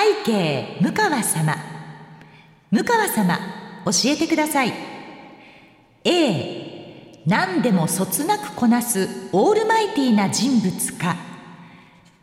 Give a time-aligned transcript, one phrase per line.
[0.00, 1.54] 背景向川様。
[2.70, 3.38] 向川様
[3.84, 4.72] 教えてください。
[6.04, 11.16] A 何でもそつなくこなすオールマイティーな人物か。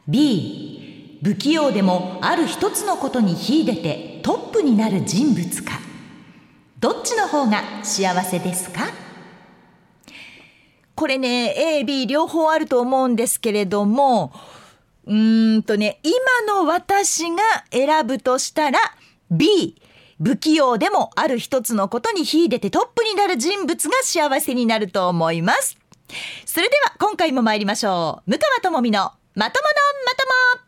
[0.07, 5.79] B 不器用でもある一つのことに秀でてトップになる人物か。
[6.79, 8.87] どっちの方が幸せですか？
[10.95, 11.53] これね
[11.85, 14.33] AB 両方あると思うんですけれども
[15.07, 16.13] うーんとね今
[16.53, 17.37] の私が
[17.71, 18.79] 選ぶとしたら
[19.31, 19.81] B
[20.21, 25.77] 不器用でもある一つのことに秀でてトップになる人物が幸せになると思います。
[26.45, 28.31] それでは今回も参りましょう。
[28.31, 30.66] 向川智美のまとものまとも。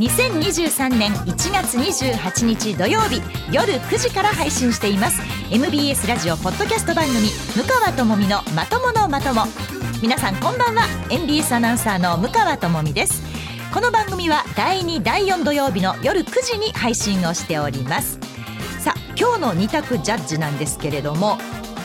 [0.00, 3.20] 2023年1月28日土曜日
[3.52, 5.20] 夜9時から配信しています。
[5.50, 9.42] MBS ラジオポッドキャスト番組向川智美のまとものまとも。
[10.00, 10.86] 皆さんこんばんは。
[11.10, 13.22] MBS アナウンサーの向川智美です。
[13.74, 18.18] この番組は第2第4土曜日の夜9時に配信をしております。
[18.78, 21.36] さあ今日の2択ジャッジなんですけれども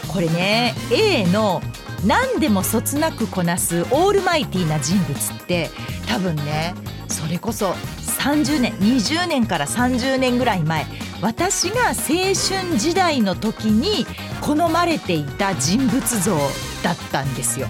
[0.08, 1.62] これね A の
[2.06, 5.70] 何でもそつなくこなすオールマイティな人物って
[6.08, 6.74] 多分ね
[7.08, 10.86] それこそ30年20年から30年ぐらい前
[11.22, 11.94] 私が青
[12.34, 14.06] 春時代の時に
[14.42, 16.38] 好まれていた人物像
[16.84, 17.68] だったんですよ。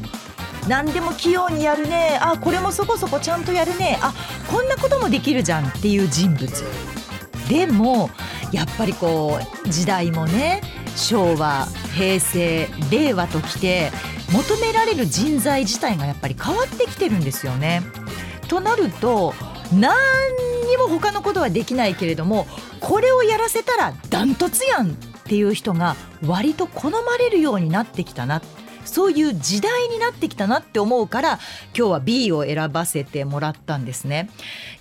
[0.67, 4.13] 何でも器用にやるねあこれもそこそこちゃんとやるねあ
[4.49, 6.49] こんなこともできるじゃんっていう人物
[7.47, 8.09] でも
[8.51, 10.61] やっぱりこう時代もね
[10.95, 13.91] 昭和平成令和ときて
[14.31, 17.83] 求められる人材自体がやっぱり変わってきてるんですよね。
[18.47, 19.33] となると
[19.73, 19.95] 何
[20.67, 22.47] にも他のことはできないけれども
[22.79, 24.93] これをやらせたらダントツやんっ
[25.27, 28.41] ていう人が割と好まれるようになってきたな
[28.85, 31.39] そういう時代になってきたなって思うから
[31.75, 34.29] 今日は B を選ばせてもらったんですね。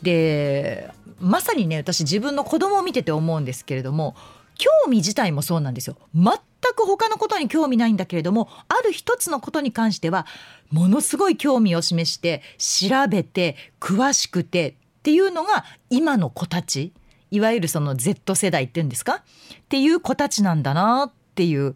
[0.02, 4.14] でまさにね私自分の子供を見てて思うんですけれども
[4.56, 10.26] 興味自体もそうなんですよ全全く他のことに興味ないんだけれどもある一つのことに関しては
[10.70, 16.92] ものすごい興味を示して調べて詳しくてっていうのが今の子たち
[17.30, 19.16] いわゆるその Z 世代っていうんですか？
[19.16, 19.22] っ
[19.68, 21.74] ていう子たちなんだなっていう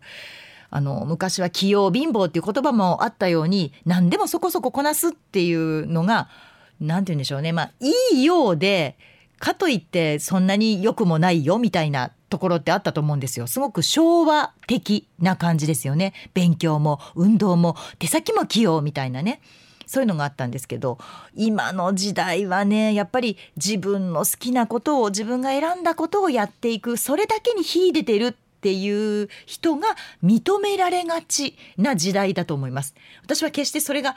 [0.71, 6.29] あの昔は器用貧乏っていう言葉もあったように何でもそこそここなすっていうのが
[6.81, 7.53] 何て言うんでしょうね。
[7.53, 8.97] まあいいようで
[9.39, 13.47] かといってそんなに良くもないよみたいなところってあったと思うんですよ。
[13.47, 16.13] すごく昭和的な感じですよね。
[16.35, 19.41] 勉強も運動も手先も器用みたいなね。
[19.87, 20.99] そういうのがあったんですけど
[21.35, 32.95] 今の時代はねやっぱり自分の好きなことを自分が選んだことをやっていくそれだけに秀でてるっていう人が認められがちな時代だと思います。
[33.23, 34.15] 私は決してそれが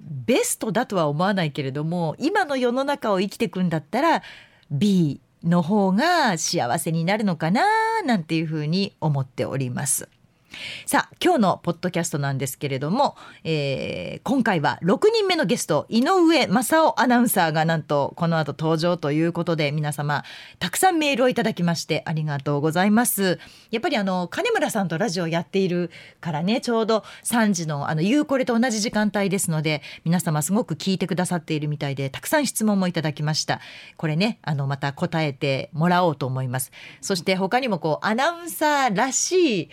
[0.00, 4.22] ベストだとは思わないけれども今の世の中を生きていくんだったら
[4.70, 7.62] B の方が幸せになるのかな
[8.04, 10.08] なんていうふうに思っております。
[10.86, 20.24] さあ今日のポッドキャストなんですけれども、えー、今回は6人目のゲスト井上正夫アナウンサーがなんとこの後登場ということで皆様
[20.58, 23.38] たくさんメールをいただきましてありがとうございます。
[23.70, 33.60] やっぱりあの金村さんとラジオやっているからねちょうど3時のあの夕これと同じ時間帯ですので皆様すごく聞いてくださっているみたいでたくさん質問もいただきました。
[33.96, 36.70] これねあのまた答えてもらおうと思います。
[37.00, 39.70] そして他にもこうアナウンサーらしい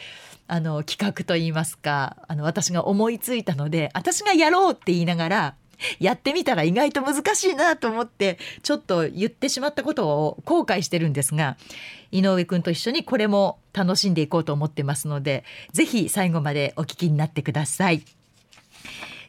[0.53, 5.56] あの企画といいますかあの私が思いついたので私がやろうって言いながら
[6.01, 11.56] やってみたら意外と難しいなと思ってちょっと言ってしまったことを後悔してるんですが
[12.12, 18.03] 井上くんと一緒にこれも楽しんでいこうと思ってますのでぜひ最後までお聞きになってください。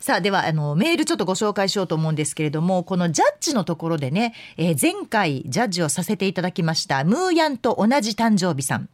[0.00, 8.88] さあではあのメールちょっとご紹介しようと思うんですけれどもこのジャッジのところでね、えー、前回ジャッジをさせていただきましたムーヤンと同じ誕生日さん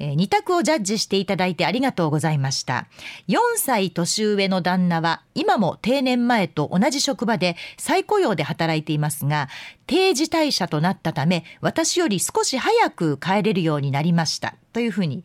[0.00, 2.88] えー、2択をジャッジしていただいてありがとうございました。
[3.28, 9.48] 4歳年上の旦那は今も定年前と同じ職場で再雇用で働いていますが、
[9.86, 14.56] 定時退社となったため、私より少し早く帰れるようになりました。
[14.72, 15.24] というふうに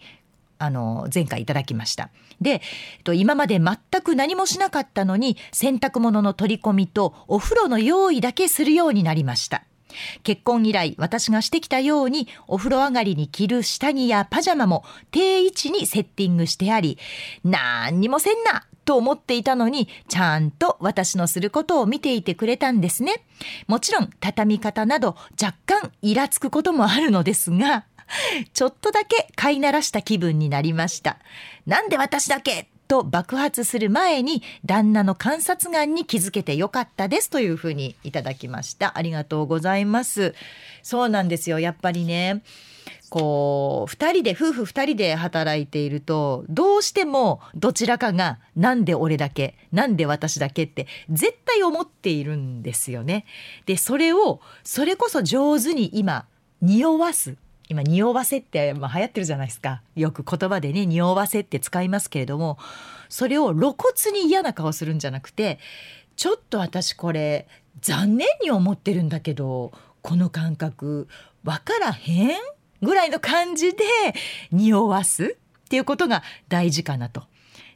[0.57, 2.09] あの前回いただきました。
[2.41, 2.61] で
[3.13, 9.63] 今まで全く何もしなかったのに洗濯物の取り込みとお風呂の用意だけするようになりました。
[10.23, 16.97] 結婚以来私がしてきたようにお風呂上がりに着る下着やパジャマも定位置にセッティングしてあり
[17.43, 23.23] 何にもせんなと思っていたのにちゃんと私のすることを見ていてくれたんですね。
[23.67, 27.85] もちろん畳み方など若干イラつくこともあるのですが
[28.53, 31.17] ちょっとだけ飼いならした気分になりました。
[31.65, 32.69] なんで私だけ？
[32.87, 38.97] と爆発する前に旦那の観察眼に気づけてよかったですというふうにいただきました。
[38.97, 40.33] ありがとうございます。
[40.83, 41.59] そうなんですよ。
[41.59, 42.43] やっぱりね
[43.09, 53.25] こう2人で夫婦2人で働いているとどうしてもどちらかが「なんで俺だけなんで私だけ」って絶対思っているんですよね。
[53.65, 56.25] でそれをそれこそ上手に今
[56.61, 57.35] 匂わす
[57.67, 62.57] 今匂わせってまあ流行ってるじゃないですかよく言葉でね匂わせって使いますけれども
[63.09, 65.59] それを露骨に嫌な顔するんじゃなくて
[66.15, 67.47] ちょっと私これ
[67.81, 69.71] 残念に思ってるんだけど
[70.01, 71.07] この感覚
[71.43, 72.37] わからへん
[72.81, 73.83] ぐらいの感じで
[74.51, 77.23] 匂わすっていうことが大事かなと。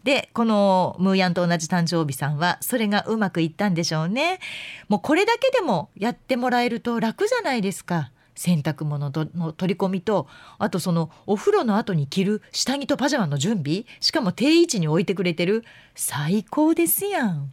[0.03, 4.39] でこのムーヤンと同じ誕生日さんはそれがうまくいったんでしょうね。
[4.87, 8.11] もうこれだけでもやってもらえると楽じゃないですか。
[8.39, 10.25] 洗濯物の取り込みと
[10.59, 17.51] あとそのお風呂の後に着る下着とパジャマの準備しかも定位置に置いてくれてる最高ですやん。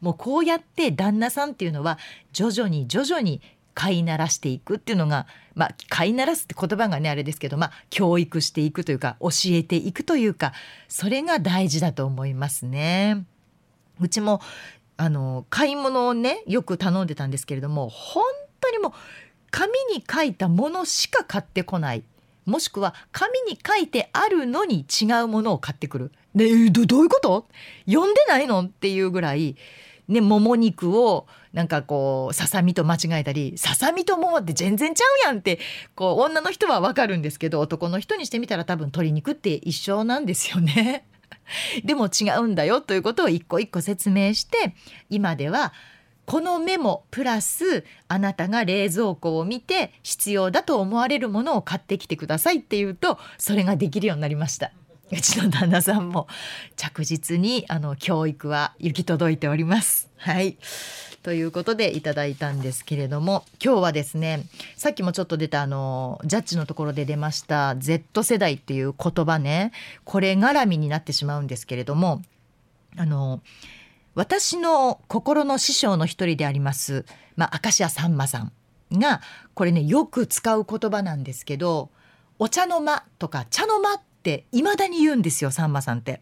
[0.00, 1.98] もうこうやって旦那さんっていうのは
[2.32, 3.42] 徐々に徐々に
[3.74, 10.54] 飼いならしていくっていうのが、まあ、飼いならすって言葉がねあれですけど、まあ、教育していくというか教えていくというか
[10.88, 13.26] それが大事だと思いますね。
[14.00, 14.40] うちも
[14.96, 18.24] あの買い物をねよく頼んでたんですけれども本
[18.60, 18.92] 当にもう
[19.52, 22.02] 紙に書いたものしか買ってこない
[22.44, 26.12] もしくは紙に書いてあるのに違うものを買ってくる。
[26.34, 27.46] でどどういうこと？
[27.86, 28.62] 読んでないの？
[28.62, 29.54] っていうぐらい
[30.08, 35.60] ね、もも肉をなんかこうささみと間違えたりささみとももって全然ちゃうやんって
[35.94, 41.06] こう女の人はわかるんですけど男の人にしてみたら多分鶏肉って一緒なんですよね。
[41.84, 44.74] でも違うんだよということを一個一個説明して
[45.08, 45.72] 今では
[46.24, 54.72] このメモプラスあなたが冷蔵庫を見て必要だと思われるものを買ってきてくださいっていうとそれができるようになりました。
[55.10, 56.26] うちの旦那さんも
[56.76, 60.08] 着実にあの教育は行き届いております。
[60.16, 60.56] はい
[61.22, 64.44] ということでいただいたんですけれども今日はですね
[64.76, 69.70] さっきもちょっと出たあのジャッジのところで出ました Z 世代っていう言葉ね
[70.04, 72.22] これ絡みになってしまうんですけれども
[72.96, 73.40] あの
[74.14, 77.06] 私の心の師匠の一人であります、
[77.36, 78.52] まあ、明石家さんまさん
[78.92, 79.22] が
[79.54, 81.90] これねよく使う言葉なんですけど
[82.38, 86.20] 「お茶の間」とか「茶の間」って未だに言うんですよさんまさんって。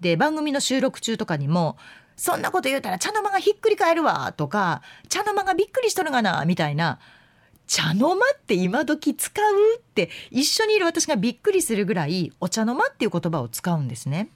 [0.00, 1.76] で番組の収録中とかにも
[2.16, 6.98] 「そんなこと言うたら茶の間がひっくり返るわ」とか「茶の間がびっくりしとるがな」みたいな
[7.66, 14.30] 「茶の間って今時使う?」って一緒にいる私がびっくりするぐらい「お茶の間」っていう言葉を使うんですね。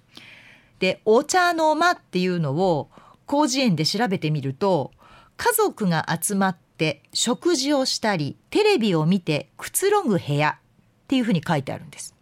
[0.78, 2.90] で「お茶の間」っていうのを
[3.28, 4.92] 広辞苑で調べてみると
[5.36, 10.58] 家族が集まって食事をしたりテレビを見てくつろぐ部屋
[11.04, 12.14] っていうふうに書いてあるんです。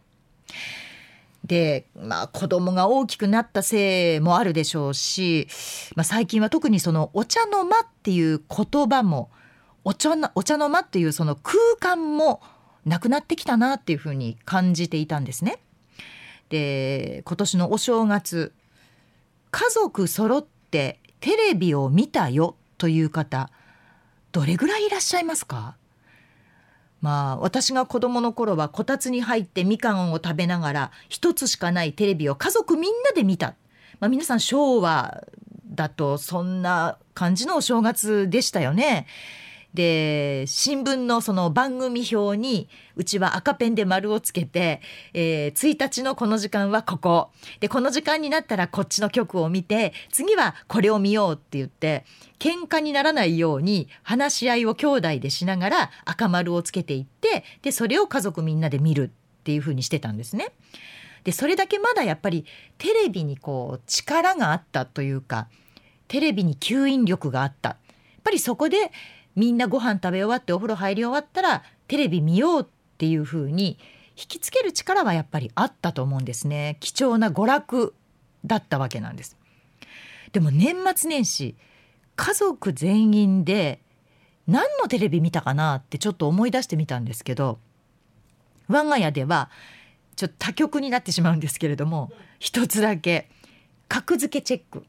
[1.45, 5.49] で、まあ、子供が大きくなったせいもあるでしょうし、
[5.97, 9.29] まあ、最近は特にそのお茶の間っていう言葉も
[9.85, 12.41] お茶のお茶の間っていうその空間も
[12.85, 15.59] なくなってきたなっていうふうに感じていたんですね。
[16.53, 18.53] で今年のお正月
[19.51, 23.49] 家族揃ってテレビを見たよという方
[24.33, 25.77] どれぐらいいらっしゃいますか？
[27.01, 33.55] まあ私が子供の頃はこたつに入ってみかんを食べながら一つしかないテレビを家族みんなで見た、
[33.99, 35.27] まあ、皆さん昭和
[35.65, 39.07] だとそんな感じのお正月でしたよね。
[39.75, 44.83] で新聞のその番組表にうちは赤ペンで丸をつけて、
[45.15, 52.05] えー、1日のこの時間はここでこの時間になったらこっちの曲を見て次はこれを見ようって言って
[52.39, 59.05] 喧嘩にならないように話し合いを兄弟でしながら赤丸をつけていってでそれを家族みんなで見る
[59.41, 60.53] っていう風にしてたんですね。
[61.25, 62.45] でそれだけまだやっぱり
[62.79, 65.49] テレビにこう力があったというか
[66.09, 67.79] テレビに吸引力があったやっ
[68.25, 68.93] ぱりそこで
[69.35, 72.67] みんなご飯食べ終わってお風呂入り終わったらテレビ見ようっ
[72.99, 73.79] ていう風に
[74.17, 76.77] 引きつける力はやっぱりあったと思うんですね。
[76.81, 77.95] 貴重な娯楽
[78.45, 79.37] だったわけなんです。
[80.33, 81.57] でも年末年始
[82.17, 83.81] 家族全員で
[84.47, 87.59] 何のテレビ見たかなってちょっと思い出してみたんですけど
[88.69, 89.51] 我が家では
[90.17, 93.29] ちょっと他局になってしまうんですけれども一つだけ
[93.89, 94.85] 格付けチェック。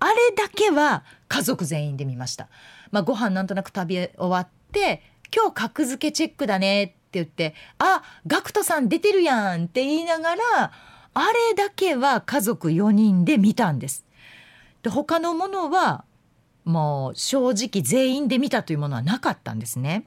[0.00, 2.48] あれだけは家族全員で見ました。
[2.90, 5.02] まあ、ご飯なんとなく食べ終わって
[5.34, 10.72] 今日格付けチェックだねって言って「あガクトさん出てるやん」って言いながら
[11.14, 14.04] あれだけは家族4人で見たんです。
[14.82, 16.04] で他のものは
[16.64, 20.04] もう正直全員で見たというものはなかったんですね。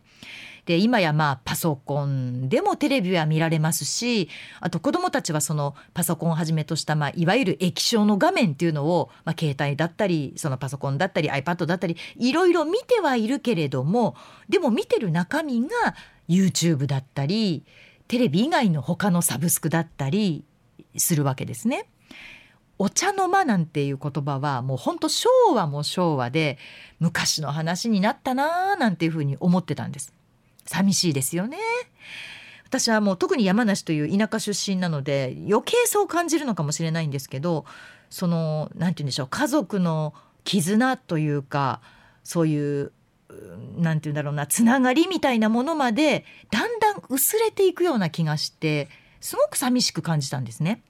[0.69, 14.15] で今やまあパソコンでもテレビは見られますしあと子どもたちはそのパソコンをはじめとした、まあ、いわゆる液晶の画面っていうのを、まあ、携帯だったりそのパソコンだったり iPad だったりいろいろ見てはいるけれども
[14.47, 15.69] でも見てる中身が
[16.29, 17.65] YouTube だったり
[18.07, 20.45] テレビ以外の他のサブスクだったり
[20.97, 21.89] するわけですね。
[22.77, 26.59] お茶の間なんていう言葉はもうほんと昭和も昭和で
[26.99, 30.13] 昔の話になったなーなんていうふうに思ってたんです。
[30.69, 31.57] 寂しいですよね。
[32.65, 37.65] 私はもう特に山梨という田舎出身なので余計そう感じるのかもしれないんですけど
[38.11, 41.81] その何て言うんでしょう家族の絆というか
[42.23, 42.91] そういう
[43.77, 48.87] 何て言うんだろうなつながりみたいなものまでだんだん薄れていくような気がして
[49.19, 50.83] すごく寂しく感じたんですね。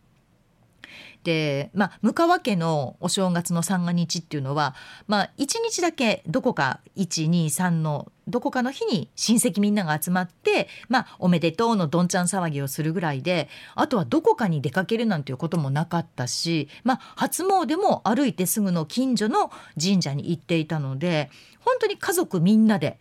[1.23, 4.75] で、まあ、向川家のお正月の三が日っていうのは、
[5.07, 21.29] まあ、1日だけどこか123のどこかの日に親戚みんなが集まって、まあ、おめでとうのどんちゃん騒ぎをするぐらいであとはどこかに出かけるなんていうこともなかったし、まあ、初詣も歩いてすぐの近所の神社に行っていたので
[21.61, 22.99] 本当に家族みんなで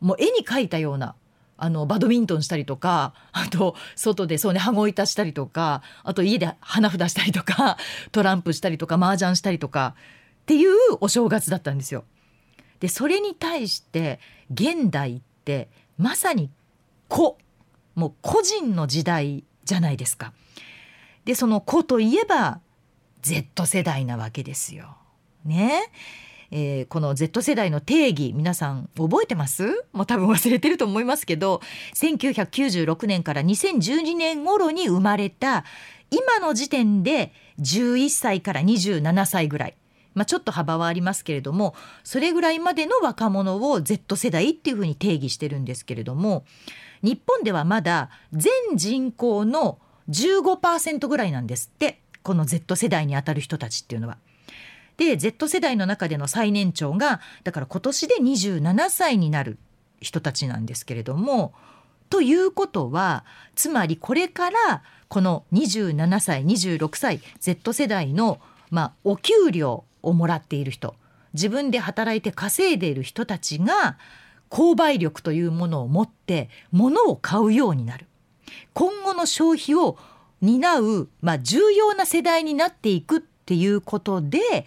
[0.00, 1.14] もう絵に描いたような
[1.62, 7.76] あのバドミントンしたりとかあと外でそうね羽子板したりとかあと家で花札したりとか
[8.12, 9.94] トランプしたりとか麻雀したりとか
[10.42, 12.04] っていうお正月だったんですよ。
[12.80, 14.18] でそれに対して
[14.50, 16.50] 現代ってまさに
[17.08, 17.36] 個
[17.94, 20.32] もう個人の時代じゃないですか。
[21.26, 22.60] でその子といえば
[23.20, 24.96] Z 世代なわけですよ。
[25.44, 25.92] ね。
[26.50, 29.84] えー、この Z 世代の定義皆さん覚えてます？
[29.92, 31.60] もう多分忘れてると思いますけど
[31.94, 35.64] 1996年から2012年頃に生まれた
[36.10, 39.76] 今の時点で11歳から27歳ぐらい。
[40.12, 46.44] まあ、ちょっと幅はありますけれどもそれぐらいまでの若者を Z 世代っていうふうに定義してるんですけれども
[47.00, 49.78] 日本ではまだ全人口の
[50.08, 54.18] 15%ぐらいなんですってこの Z 世代にあたる人たちっていうのは。
[55.00, 59.56] で Z 世代の中での最年長がだから今年で27歳になる
[60.02, 61.54] 人たちなんですけれども
[62.10, 68.40] ということはつまりこれからこの27歳26歳 Z 世代の、
[68.70, 70.94] まあ、お給料をもらっている人
[71.32, 73.96] 自分で働いて稼いでいる人たちが
[74.50, 78.06] 購買力というものを持って物を買うようになる。
[78.74, 79.96] 今後の消費を
[80.42, 84.64] 担う、まあ、重要な世代になっていくっていうことで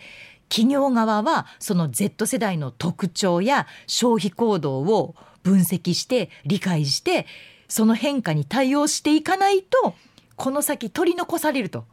[0.49, 7.25] 企業側はその Z 世代の特徴や消費行動を分析して理解して
[7.69, 9.95] その変化に対応していかないと
[10.35, 11.85] この先取り残されると。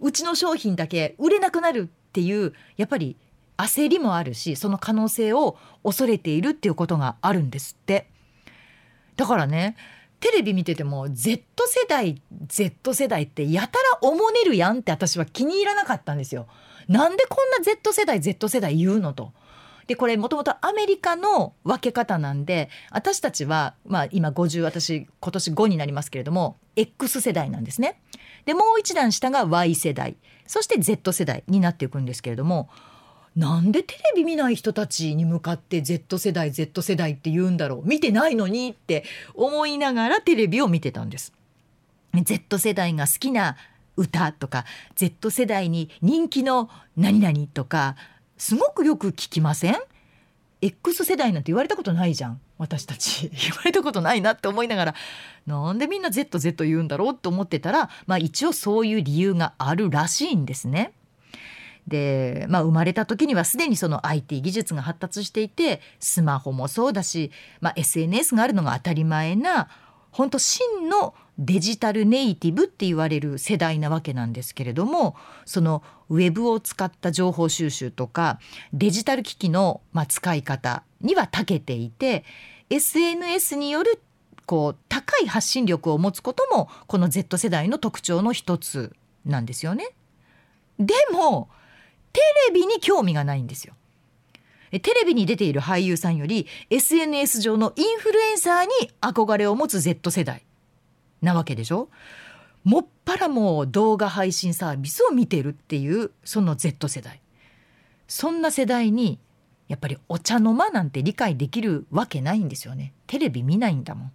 [0.00, 3.16] うちの商品だけ売れなくなるっていうやっぱり
[3.56, 8.10] 焦りもあるしその可能性を恐れているっていうことがあるんですって。
[9.16, 9.76] だからね
[10.20, 16.46] テレビ見てても Z 世代 Z 世代ってやたらおもねるやんって私は気に入らなかったんですよ。
[16.88, 19.32] なんでこんな Z 世代 Z 世代言うのと。
[19.86, 28.00] でこれもともとアメリカの分け方なんで私たちは、まあ、今50私今年5になりますけれども X 世代なんですね。
[28.46, 30.16] でもう一段下が Y 世代
[30.46, 32.68] そして Z 世代になっていくんですけれども
[33.36, 37.88] なんでテレビ見ない人たちに向かって Z 世代 Z 世代って言うんだろう？
[37.88, 41.32] 見てないのにって思いながらテレビを見てたんです。
[42.14, 43.56] Z 世代が好きな
[43.96, 44.64] 歌とか
[44.94, 47.96] Z 世代に人気の何々とか
[48.38, 49.76] すごくよく聞きません
[50.62, 54.94] ？X 世代なんて言われたことないじゃん私たち 言われたことないなって思いながら
[55.46, 60.92] なんでみんな ZZ 言うんだろうって思ってたらまあ一応そういう理由があるらしいんですね。
[61.86, 69.68] で、まあ、生まれた時にはすでにその IT 技術が発達していてスマホもそうだし、まあ、SNS があるのが当たり前な
[70.10, 78.38] 本当真のデジタルネイティブって言われる世代なわけなんですけれどもそのウェブを使った情報収集とか
[78.72, 82.24] デジタル機器の使い方には長けていて
[82.70, 84.00] SNS による
[84.46, 89.88] こう高い発信力を持つこともこの Z 世代の特徴の一つなんですよね。
[90.78, 91.48] でも
[92.14, 93.74] テレビに興味がないんですよ。
[94.70, 100.44] テレビに出ている俳優さんより SNS 上のインフルエンサーに憧れを持つ Z 世代
[101.22, 101.90] なわけでしょ。
[102.64, 107.20] もっぱらもう動画配信サービスを見てるっていうその Z 世代。
[108.08, 109.18] そんな世代に
[109.68, 112.94] やっぱりお茶の間なんて理解できるわけないんですよね。
[113.06, 114.12] テレビ見ないんだもん。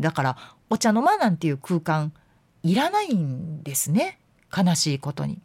[0.00, 0.36] だから
[0.70, 2.12] お茶の間なんていう空間
[2.62, 4.18] いらないんですね。
[4.56, 5.40] 悲しいことに。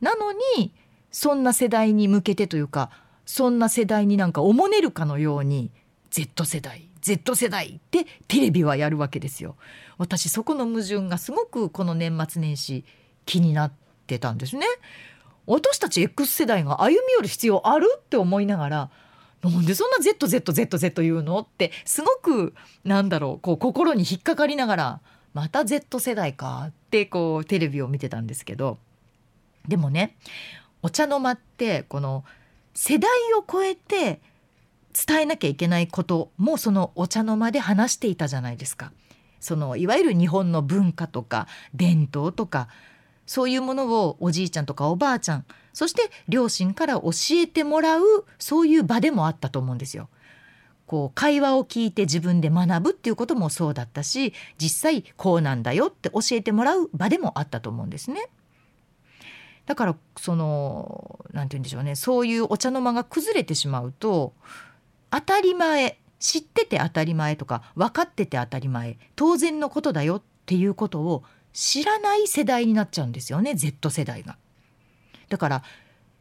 [0.00, 0.72] なのに
[1.10, 2.90] そんな世代に向けてというか
[3.26, 5.70] そんな世代になんかおもねるかのように
[6.10, 9.56] Z 世代 Z 世代ってテレビはやるわけですよ。
[9.98, 12.84] 私そこの矛盾がすごくこの年末年始
[13.24, 13.72] 気になっ
[14.06, 14.66] てたんですね。
[15.46, 18.90] 私たち X 世代が歩み寄る必要あるって思いながら
[19.42, 25.00] なんでそんな ZZZZ 言うのってすごくなんだろうこう心に引っかかりながら
[25.32, 28.78] また Z 世代かってこうテレビを見てたんですけど。
[29.68, 30.16] でもね
[30.82, 32.24] お茶の間ってこの
[32.74, 34.20] 世代を超えて
[35.06, 38.92] 伝えなきゃいけないこともそのお茶の間で話していたじゃないですか。
[39.40, 42.68] そのいわゆる日本の文化とか伝統とか
[43.26, 48.02] そういうものをおじいちゃんとかおばあちゃんそして両親から教えてもらう
[48.38, 50.08] そういう場でもあったと思うんですよ。
[50.86, 58.28] こう会話を聞いて自分で学ぶっていうこともそうだったし実際こうなんだよって教えてもらう場でもあったと思うんですね。
[59.68, 64.32] だからその何て言うんでしょうねそういうお茶の間が崩れてしまうと
[65.10, 71.22] 当たり前知ってて当たり前とか分かってて当たり前当然のことだよっていうことを
[71.52, 74.38] 知らない世代になっちゃうんですよね Z 世代が。
[75.28, 75.62] だから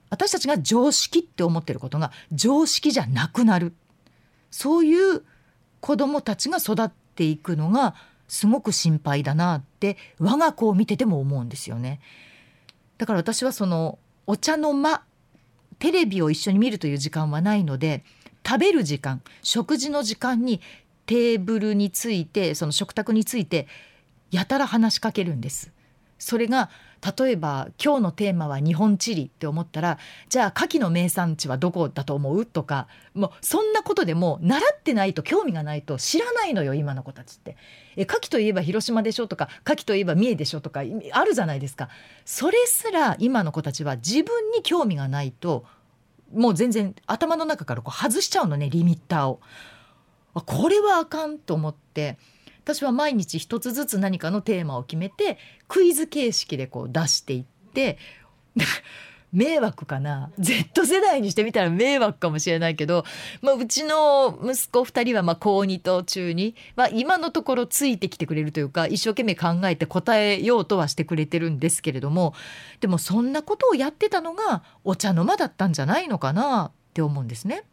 [0.09, 3.73] 私たちが常識って思ってることが常識じゃなくなる
[4.51, 5.23] そういう
[5.79, 7.95] 子どもたちが育っていくのが
[8.27, 12.01] すごく心配だなって我が子を見てても思うんですよね。
[12.97, 15.03] だから私はそのお茶の間
[15.79, 18.03] テレビを一緒に見るという時間はないので
[18.45, 20.61] 食べる時間食事の時間に
[21.05, 23.67] テーブルについてその食卓について
[24.31, 25.71] やたら話しかけるんです。
[26.19, 26.69] それが
[27.17, 29.97] 例えば今日のテーマは日本地理って思ったら
[30.29, 37.57] じゃあ牡蠣の名産地はどこだと思うとかもうそんなことでも習ってないと興味がないと知らないのよ今の子たちって。
[37.95, 41.89] え牡蠣といえば広島でしょとか牡蠣といえば三重でしょとかあるじゃないですか。
[42.25, 45.65] それすら今の子たちは自分に興味がないと
[46.33, 49.39] もう全然頭の中からこう外しちゃうのねリミッターを。
[50.45, 52.17] これはあかんと思って。
[52.67, 55.37] 私は毎日一つずつ何かのテーマを決めて
[55.69, 57.97] クイズ形式でこう出していって
[59.31, 63.05] 迷惑かな？Z 世代にしてみたら迷惑かもしれないけど、
[63.41, 72.33] まあ、うちの息子2人はま高2と中2、まあ、今のところついてきてくれるというか一生懸命考えて答えようとはしてくれてるんですけれども
[72.81, 77.63] でもそんなことをやってたのがお茶の間だったんじゃないのかなって思うんですね。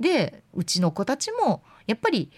[0.00, 2.30] でうちの子たちもやっぱり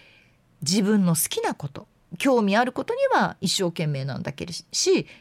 [0.61, 1.87] 自分の好きなこと
[2.17, 4.65] 興味あることには一生懸命なんだけどし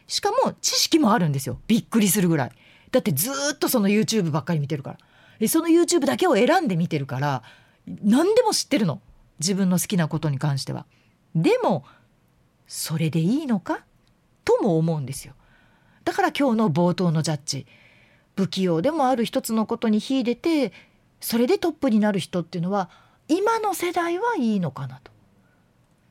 [0.07, 1.59] しかも知識もあるんですよ。
[1.66, 2.53] びっくりするぐらい。
[2.92, 4.97] だってずっとその YouTube ばっかり見てるか
[5.40, 5.49] ら。
[5.49, 7.42] その YouTube だけを選んで見てるから
[7.87, 9.01] 何でも知ってるの。
[9.40, 10.87] 自分の好きなことに関しては。
[11.35, 11.85] でも
[12.68, 13.85] それでいいのか？
[14.44, 15.35] とも思うんですよ。
[16.05, 17.66] だから今日の冒頭のジャッジ。
[18.37, 20.73] 不器用でもある一つのことに秀でて
[21.20, 22.90] それでトップになる人っていうのは
[23.29, 25.11] 今の世代はいいのかなと。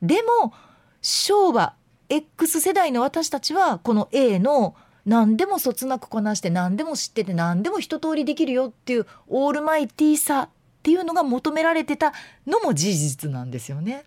[0.06, 0.52] でも
[1.00, 1.74] 昭和
[2.08, 10.48] X 世代の私たちはこの A の何でもそつなくこなして何でも知ってて何でも一通りできるよっていうオールマイティーさっ
[10.82, 12.12] ていうのが求められてた
[12.46, 14.04] のも事実なんですよね。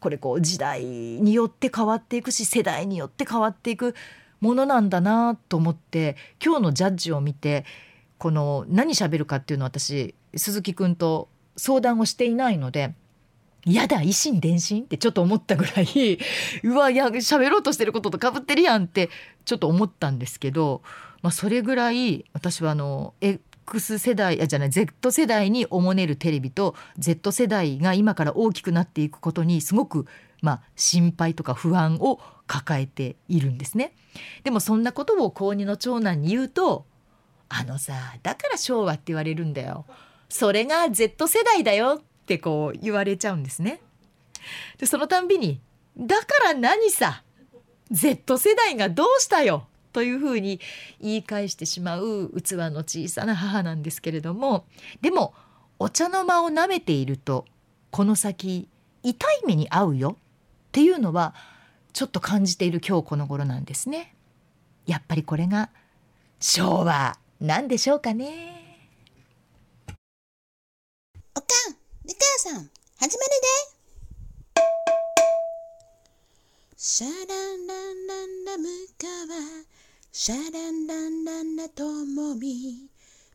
[0.00, 3.94] これこう時代によって変わっていくし世代によって変わっていく
[4.40, 7.64] ものなんだなと思って今日のジャッジを見て
[8.18, 12.94] この何喋るかっていうのを私鈴木くんと相談をしていないので
[13.66, 14.84] やだ維新伝心？
[14.84, 16.18] ってちょっと思ったぐらい
[16.64, 19.10] うわいや喋ろうとしてることとかぶってるやんって
[19.44, 20.82] ちょっと思ったんですけど、
[21.22, 30.06] まあ、それぐらい私はあの X 世代あじゃない Z 世代におもねるテレビと Z 世代が今から大きくなっていくことにすごく
[30.40, 33.92] まあ心配とか不安を抱えているんですね。
[34.42, 36.86] でもそんなことを高2の長男に言うと
[37.48, 37.92] 「あのさ
[38.22, 39.84] だから昭和って言われるんだよ。
[40.30, 43.80] それが Z 世代だよ」ってこう言われちゃうんですね。
[44.78, 45.60] でそのたんびに
[45.98, 47.24] 「だから何さ
[47.90, 50.60] Z 世代がどうしたよ」というふうに
[51.00, 54.64] 言い返してしまう器の小さな母なんですけれども
[55.00, 55.34] でも
[55.80, 57.44] お茶の間を舐めていると
[57.90, 58.68] この先
[59.02, 60.16] 痛い目に遭うよ
[60.68, 61.34] っていうのは
[61.92, 64.14] ちょっと感じている今日この頃なんですね。
[64.86, 65.70] やっぱりこれが
[66.38, 68.60] 昭和なんでしょうかね。
[71.36, 71.76] おかん
[72.10, 72.68] 美川さん、
[72.98, 73.46] 始まるで。
[76.76, 78.66] シャランランランラム
[78.98, 79.38] カワ、
[80.10, 82.88] シャランランランラともみ、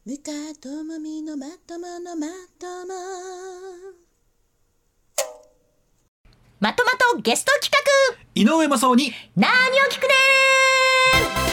[0.05, 2.27] ムカともみのまとものま
[2.59, 2.93] とも。
[6.59, 7.79] まとまとゲスト企画
[8.35, 9.53] 井上正雄に何を
[9.89, 10.09] 聞くね
[11.23, 11.44] さ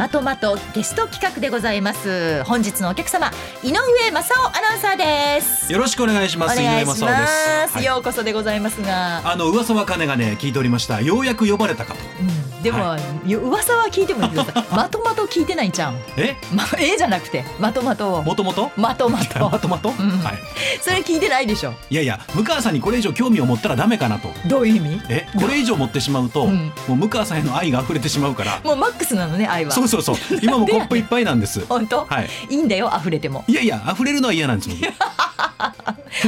[0.00, 3.30] まとまとゲスト企画でございます本日のお客様
[3.62, 6.58] 井上正雄アナウンサーですよろしくお願いします。
[6.58, 7.26] お願いします井上正雄で
[7.68, 7.74] す。
[7.74, 11.02] はいようこそでございますが、あの噂は金がね聞いておりました。
[11.02, 12.00] ようやく呼ばれたかと。
[12.00, 12.28] うん、
[12.62, 12.96] でも、
[13.26, 16.36] よ噂は聞いてもいいけどさ まとまと聞いてないじゃんえ？
[16.52, 18.70] まええじゃなくてまとまとをもともと？
[18.76, 19.90] まとま まととまと？
[19.90, 20.38] んはい。
[20.82, 21.72] それ聞いてないでしょ？
[21.88, 24.30] いやいや、向川さんにこれ以上興味を持ったらダメかなと。
[24.46, 25.00] どういう意味？
[25.08, 25.26] え？
[25.40, 28.60] これ以上持ってしまうと、うんもう向川さんへの愛が溢れてしまうから。
[28.64, 30.16] もうマックスなのね愛はそうそうそう。
[30.42, 31.64] 今もコップいっぱいなんです。
[31.66, 32.28] 本当、はい。
[32.50, 34.78] いいんだよ溢れてもいやいや、溢れるのは嫌なんですもん。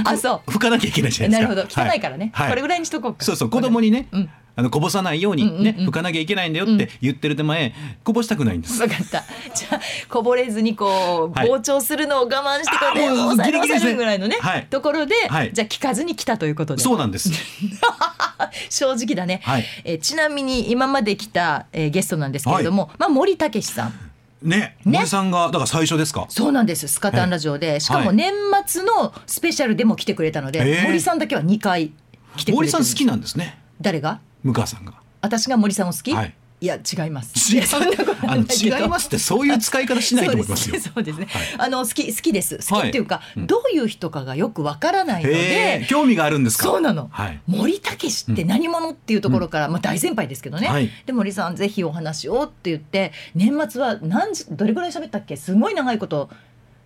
[0.05, 1.83] あそう拭かなきゃいけないじゃなないるですか。
[1.83, 7.73] ほど汚いからね、はいこれぐらいにしとこうかそうそう子供にね、うんあのこぼさないようにね、拭かなきゃいけないんだよって言ってる手前、
[8.05, 8.79] こぼしたくないんです。
[8.79, 9.25] 分かった。
[9.55, 11.49] じゃあこぼれずにこうはい。
[11.49, 13.85] 膨張するのを我慢してこうね抑える抑えギリギリです。
[13.87, 14.67] ねるぐらいのね、はい。
[14.69, 15.53] ところで、はい。
[15.53, 16.83] じゃあ聞かずに来たということで。
[16.83, 17.31] そうなんです。
[18.69, 19.65] 正直だね、はい。
[19.85, 23.95] えーちなみに今まで来た、えーゲストなんですけれども、まあ、森武さん。
[24.43, 24.77] ね、ね。
[24.85, 26.27] 森さんがだから最初ですか？
[26.29, 26.88] そうなんです。
[26.88, 28.17] スカタンラジオで、しかもはい。
[28.17, 28.33] 年
[28.67, 31.97] 末のスペシャルでも来てくれたので、森さんだけは2回来て
[32.37, 33.59] くれてる森さん好きなんですね。
[33.81, 34.21] 誰が？
[34.43, 34.95] 向川さんが。
[35.21, 36.35] 私が森さんを好き、はい。
[36.61, 37.53] いや違います。
[37.53, 40.81] いやそんなことあの違いますってそういう使い方しないと思いますよ。
[40.81, 41.27] そうですね。
[41.27, 41.43] はい。
[41.59, 42.59] あの好き好きです。
[42.59, 43.47] 好きっていうか、うん。
[43.49, 45.39] どういう人かがよくわからないのへで
[45.83, 45.87] え、。
[45.89, 46.65] 興味があるんですか？
[46.65, 47.41] そうなの、はい。
[47.49, 50.89] 森武って何者っていうところから、まあ大先輩ですけどね、はい。
[51.05, 55.37] で森さんぜひお話をって言って年末は何時どれぐらい喋ったっけ？
[55.37, 56.31] すごい長いこと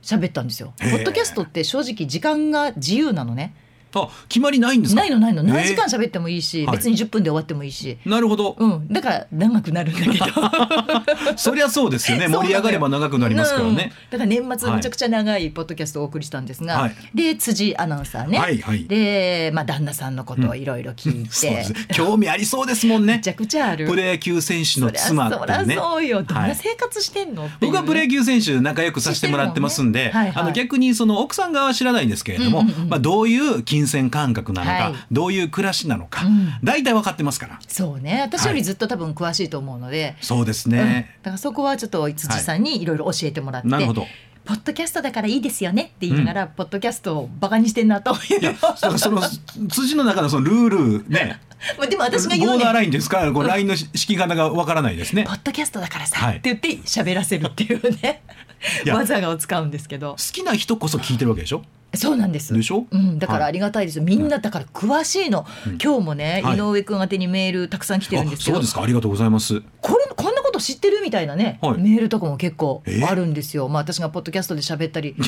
[0.01, 0.73] 喋ったんですよ。
[0.79, 3.55] ポッドキャストって正直時間が自由なのね
[3.95, 5.01] あ、決まりないんですか？
[5.01, 5.43] ないのないの。
[5.43, 6.77] 何時間喋ってもいいし、はい。
[6.77, 8.57] 別に10分で終わってもいいし、なるほど。
[8.59, 11.37] うん、だから長くなるんだけど。
[11.37, 12.29] そりゃそうですよね。
[12.29, 13.71] 盛り上がれば長くなりますからね。
[13.71, 13.77] うん。
[13.77, 16.95] だから年末めちゃくちゃ長いポッドキャストをお送りしたんですが、はい。
[17.15, 18.85] で辻アナウンサーね、はいはい。
[18.85, 21.75] で、まあ、旦那さんのことをいろいろ聞いて、そうです。
[21.89, 23.15] 興味ありそうですもんね。
[23.17, 23.29] めち。
[23.29, 23.87] ゃくちゃある。
[23.87, 25.75] プロ野球選手の妻ってね。
[25.75, 26.23] そうよ。
[26.23, 30.11] どんはない生活してんの、ってい僕はプロ野球選手仲良くさせてもらってますんで、ね。
[30.11, 30.43] はいはい。
[30.43, 37.59] あの逆にその奥さん側は知らないんですけれども、うんうんうんまあどういう金銭感覚なのか、はいどういう暮らしなのか、うん大体分かってますから。
[37.69, 41.17] そうね私よりずっと多分詳しいと思うので、そうですうんね。
[41.23, 44.07] だからそこはちょっと辻さんにいろいろ教えてもらって、なるほど。
[44.47, 49.21] ポッドキャストだからいいですよねって言いながら、ポッドキャストをバカにしてんなといういや、そのその
[49.69, 51.41] 辻の中のそのルールね。
[51.79, 53.19] まあでも私が言うねボーダーラインですか？
[53.25, 55.25] ら、こうラインの敷き方がわからないですね。
[55.25, 55.33] ポ。
[55.33, 56.37] ッドキャストだからさ、はい。
[56.39, 58.23] って言って喋らせるっていうね
[58.85, 58.95] いや。
[58.97, 60.13] 技を使うんですけど。
[60.13, 61.63] 好きな人こそ聞いてるわけでしょ？
[61.95, 62.53] そうなんです。
[62.53, 62.85] でしょ？
[62.91, 63.49] うん、だからはい。
[63.49, 63.99] ありがたいです。
[63.99, 65.47] よ、みんなだから詳しいの、
[65.83, 66.57] 今日もね、はい。
[66.59, 68.83] 井上君宛てにメールたくさん来てるんですけどあそうですか？
[68.83, 69.63] ありがとうございます。
[69.81, 71.79] これこんなこと知ってるみたいなね、はい。
[71.79, 73.03] メールとかも結構え？
[73.05, 75.15] あるんですよ、まあ私がポッドキャストで喋ったり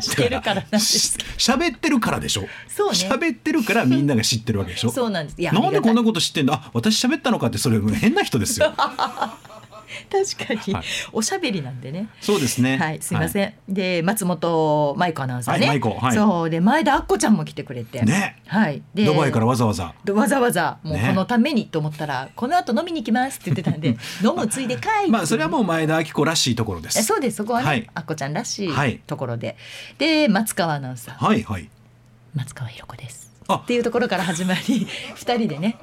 [0.00, 2.46] してるからなんです喋ってるからでしょ？
[2.68, 2.98] そうね。
[2.98, 4.90] 喋ってるからみんなが知ってるわけでしょ？
[4.90, 5.40] そうなんです。
[5.40, 6.54] いやなんでこんなこと知ってんだ？
[6.54, 8.72] あ、私喋ったのかってそれ変な人ですよ。
[10.10, 10.84] 確かに、はい。
[11.12, 12.08] おしゃべりなんでね。
[12.20, 12.78] そうですね。
[12.78, 13.54] はい、すみません、ん。
[13.68, 15.98] で松本舞子アナウンサーね、はい舞子。
[16.00, 16.16] はい。
[16.16, 16.50] そう。
[16.50, 18.00] で前田アッコちゃんも来てくれて。
[18.02, 18.40] ね。
[18.46, 18.82] はい。
[18.94, 19.94] でドバイからわざわざ。
[20.12, 21.08] わざわざもうね。
[21.08, 26.98] このためにと思ったら、この後飲みに行きますって言ってたんで 飲むついでかいまあそれはもう前田明子らしいところです。
[26.98, 27.36] えそうです。
[27.36, 27.90] そこはね、はい。
[27.94, 28.94] あっこちゃんらしはい。
[28.94, 29.56] いところで、
[29.98, 31.24] で松川アナウンサー。
[31.24, 31.68] はいはい。
[32.34, 33.30] 松川ひろ子です。
[33.30, 35.78] あっていうところから始まり 二人でね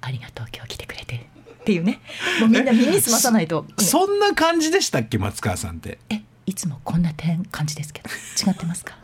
[0.00, 1.26] ありがとう今日来てくれて
[1.60, 2.00] っていうね。
[2.40, 3.66] もうみんな耳すまさないと。
[3.78, 5.98] そんな感じでしたっけ松川さんって？
[6.10, 8.10] えいつもこんな点感じですけど。
[8.48, 8.94] 違ってますか？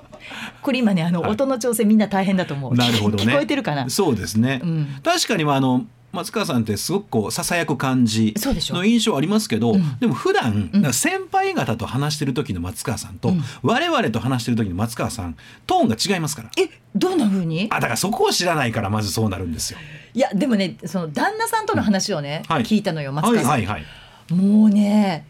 [0.62, 1.30] これ今ねあの、はい。
[1.32, 2.74] 音の調整みんな大変だと思う。
[2.74, 3.24] なるほどね。
[3.24, 3.90] 聞こえてるかな？
[3.90, 4.60] そうですね。
[4.62, 5.00] うん。
[5.04, 5.84] 確かにまああの。
[6.10, 8.74] 松川さんってすごくこうささやく感じそうでしょ。
[8.74, 9.98] の印象ありますけど、うん。
[9.98, 10.92] でも普段、うん。
[10.92, 13.42] 先輩方と話してる時の松川さんと、うん。
[13.62, 16.50] 我々と話してる時の松川さんトーンが違いますから。
[16.56, 17.68] えどんな風に？
[17.70, 19.78] あだからそこを知らないからまずそうなるんですよ。
[20.14, 22.62] いやでもねその旦那さんとの話をね、はい。
[22.64, 23.84] 聞いたのよ松はい川さん、はいはい
[24.32, 25.26] もうね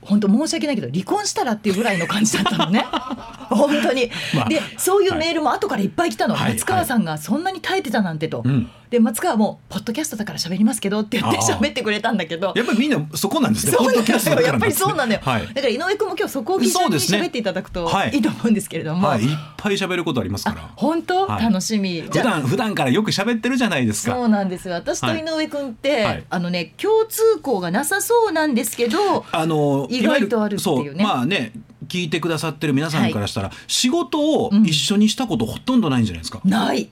[0.00, 2.86] 本当申し訳ないけど離婚したらっていうぐらいの感じだったのね。
[3.50, 6.52] 本当に、まあでそういうメールも後からいっぱい来たの、はい。
[6.52, 12.52] 松川さんがそんなに耐えてたなんてと、うんで松川も「ポッドキャストだから喋りますけど」って言って喋ってくれたんだけど。
[12.56, 13.72] やっぱりみんなそこなんですね。
[13.76, 15.46] ポッドキャストだからやっぱりそうなのよ、はい。
[15.46, 18.10] だから井上君も今日そこを基準に喋っていただくとはい。
[18.14, 20.56] いいと思うんですけれども、はい、いっぱい喋ることありますから。
[20.62, 21.42] あ本当、はい。
[21.42, 22.00] 楽しみ。
[22.02, 24.14] 普段普段からよく喋ってるじゃないですか。
[24.14, 24.74] そうなんですよ。
[24.74, 26.24] 私と井上君って、はい。
[26.28, 31.04] あのね共通項がなさそうなんですけどあの意外とあるっていうね。
[31.04, 31.52] まあね
[31.88, 36.40] 聞いてくださってる皆さんからしたら、仕事を一緒にしたことほとんどないんじゃないですか。
[36.44, 36.90] ない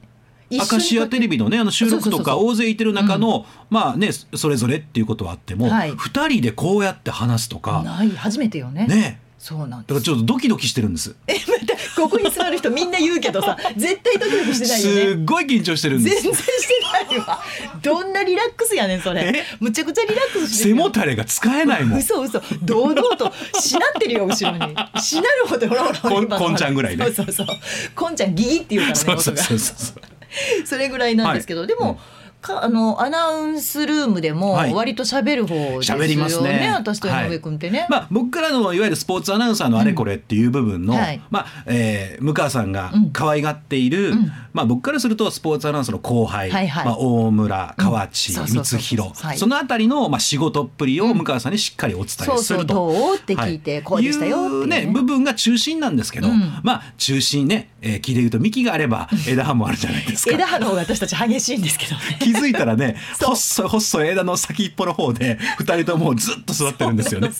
[0.50, 5.90] 一緒にアカシアテレビのねあの収録とか大勢いてる中の、まあねそれぞれっていうことはあっても、はい。
[5.92, 8.10] 二人でこうやって話すとか、ない。
[8.10, 8.86] 初めてよね。
[8.86, 9.20] ね。
[9.38, 11.14] そうなんだからちょっとドキドキしてるんです。
[11.28, 15.12] え待ってここに座る人みんな言うけどさ 絶対ドキドキしてないよね。
[15.12, 16.22] すっごい緊張してるんです。
[16.22, 17.40] 全然してないわ。
[17.80, 19.22] どんなリラックスやねんそれ。
[19.22, 19.44] え？
[19.60, 21.98] むちゃくちゃリラックスして背もたれが使えないもん。
[22.00, 22.42] 嘘嘘。
[22.62, 24.74] 堂々としなってるよ後ろに。
[25.00, 27.04] しなるほどほらほらこんちゃんぐらいね。
[27.04, 27.46] そうそうそう。
[27.94, 30.15] こんちゃんギーっていうからねそうそうそうそう
[30.64, 31.98] それぐらいなんですけど、でも、
[32.46, 34.74] かあのアナウンスルームでもはい。
[34.74, 36.72] 割と喋る方ですよね,、喋りますね。
[36.74, 41.20] 私と井上君ってね、まあ、僕からのいわゆるスポーツアナウンサーのあれこれっていう部分の、うんはい。
[41.30, 43.10] まあえー向川さんがうん。
[43.10, 44.32] 可愛がっている、ん。
[44.52, 46.84] まあ、僕からするとスポーツアナウンサーの後輩、はいはい。
[46.84, 49.38] まあ、大村河内、光弘はい。
[49.38, 52.36] そのあたりの、まあ、仕事っぷりを向川さんにしっかりお伝えすると。
[52.36, 54.86] そうそうどうって聞いて、こうでしたよっていうね。
[54.86, 56.60] ね部分が中心なんですけど、うん。
[56.62, 60.34] まあ中心ね、えー、聞いてると幹があれば枝葉もあるじゃないですか。
[60.34, 62.18] 枝葉の方が私たち激しいんですけどね。
[62.20, 67.30] 気づいたらね 細い細い枝の先っぽの方で二人ともずっと座ってるんですよね。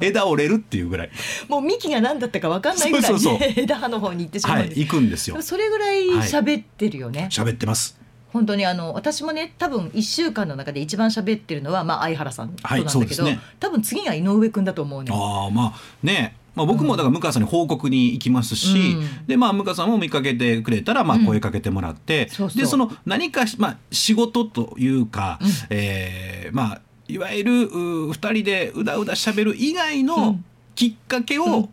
[0.00, 1.10] 枝折れるっていうぐらい。
[1.48, 4.64] もう幹が何だったか分かんないぐらい、ね、枝葉の方に行ってしまう。
[4.64, 5.42] んです、はい行くんですよ。
[5.42, 8.00] それぐらい喋ってるよね、喋ってます。
[8.32, 13.38] 本当にあの私もね多分1週間の中で一番喋ってるのは、まあ、相原さんとはないんだけど、そうですね。
[13.60, 19.26] 多分次が井上君だと思うねああまあねまあ、僕もだから向川さんに報告に行きますし、うん。
[19.26, 21.24] でまあ向川さんも見かけてくれたらまあうん。
[21.26, 22.58] 声かけてもらって、そうそう。
[22.62, 25.48] でその何かし、まあ、仕事というか、うん。
[25.70, 30.44] えーまあいわゆるう2人でうだうだしゃべる以外うのん。
[30.74, 31.68] きっかけを、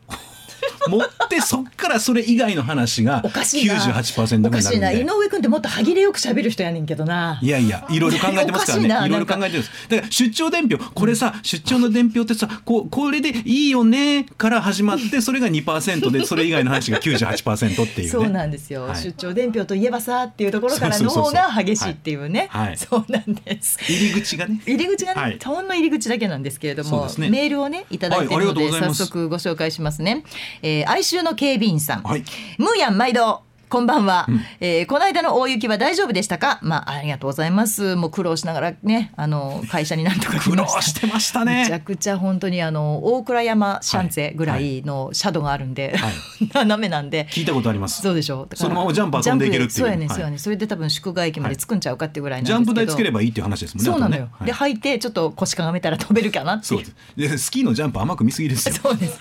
[0.87, 3.75] 持ってそっからそれ以外の話がおかしいな。
[3.75, 4.91] 98%ぐらいになおかしいな。
[4.91, 5.13] 井るんで。
[5.13, 7.39] 上君ってもっと歯切れよく喋る人やねんけどな。
[7.41, 9.07] いやいやいろいろ考えてますからね。
[9.07, 18.09] いろいろ考えてるんですだから出張伝票これさ、出張の伝票ってさこうこれでいいよねから始まってそれが2%でそれ以外の話が98%っていうね。
[18.09, 19.01] そうなんですよ、はい。
[19.01, 22.49] 出張伝票といえばさっていうところからの方が激しいっていうね。
[22.75, 23.77] そうなんです。
[23.83, 24.61] 入り口がね。
[24.65, 25.39] 入り口がね、はい。
[25.43, 27.29] ほんの入り口だけなんですけれども、ね。
[27.29, 29.05] メールをねいただいてるので、早ございます。
[29.05, 30.23] 速ご紹介しますね、
[30.61, 32.23] えー、哀愁の警備員さん、はい。
[32.57, 34.41] ムーヤン毎度こんばんは、うん。
[34.61, 36.59] えーこの間の大雪は大丈夫でしたか？
[36.63, 37.95] まあありがとうございます。
[37.95, 46.09] もう苦労しながらねあの会社になんとか来苦労ましてましためちゃねくちゃ本当にあの大倉山シャンツェぐらいのシャドウがあるんで、は
[46.53, 47.27] 斜めなんで。
[47.29, 48.01] 聞いたことあります。
[48.01, 49.79] そうでしょだからそのままジャンプ遊んでいけるっていう。
[49.79, 56.65] そうやね、はいそうやねそれで多分宿街駅まで着くんちゃうかっていうぐらいジャンプ台つければいいっていう話ですもんねそうなのよ、で履いてちょっと腰かがめたら飛べるかなっていう。
[56.65, 56.95] そうです。
[57.15, 58.75] でスキーのジャンプ甘く見すぎですよ。
[58.81, 59.19] そうです。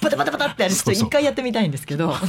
[0.00, 2.16] パタパタパタってあれちょっと一回やってみたいんですけど。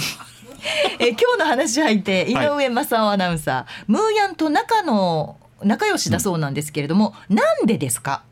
[0.99, 8.23] えー今日の話入って井上正雄アナウンサー、ムーヤンと仲の仲良しだそうなんですけれども、なんでですか？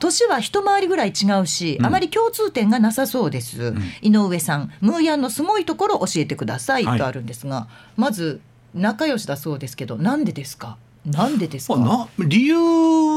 [0.00, 1.86] 年は一回りぐらい違うし、うん。
[1.86, 6.98] あまり共通点がなさそうです、井上さんムーヤンのすごいところ教えてください、はい。
[6.98, 8.40] とあるんですがまず
[8.74, 10.76] 仲良しだそうですけどなんでですか？
[11.06, 12.56] なんでですか、まあな理由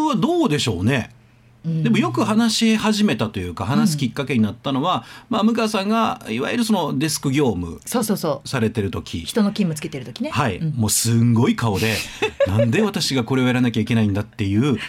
[0.10, 1.12] はどうでしょうね。
[1.16, 1.21] うん
[1.64, 8.48] でもよく話し始めたというか話すきっかけになったのは、まあ、向川さんがいわゆるそのデスク業務そうそうそう。
[8.48, 9.20] されてる時。
[9.20, 10.32] 人の勤務つけてる時ね。
[10.32, 10.74] はい、うん。
[10.74, 11.96] もうすんごい顔で
[12.48, 14.80] なんで私がこれをやらなきゃいけないんだっていう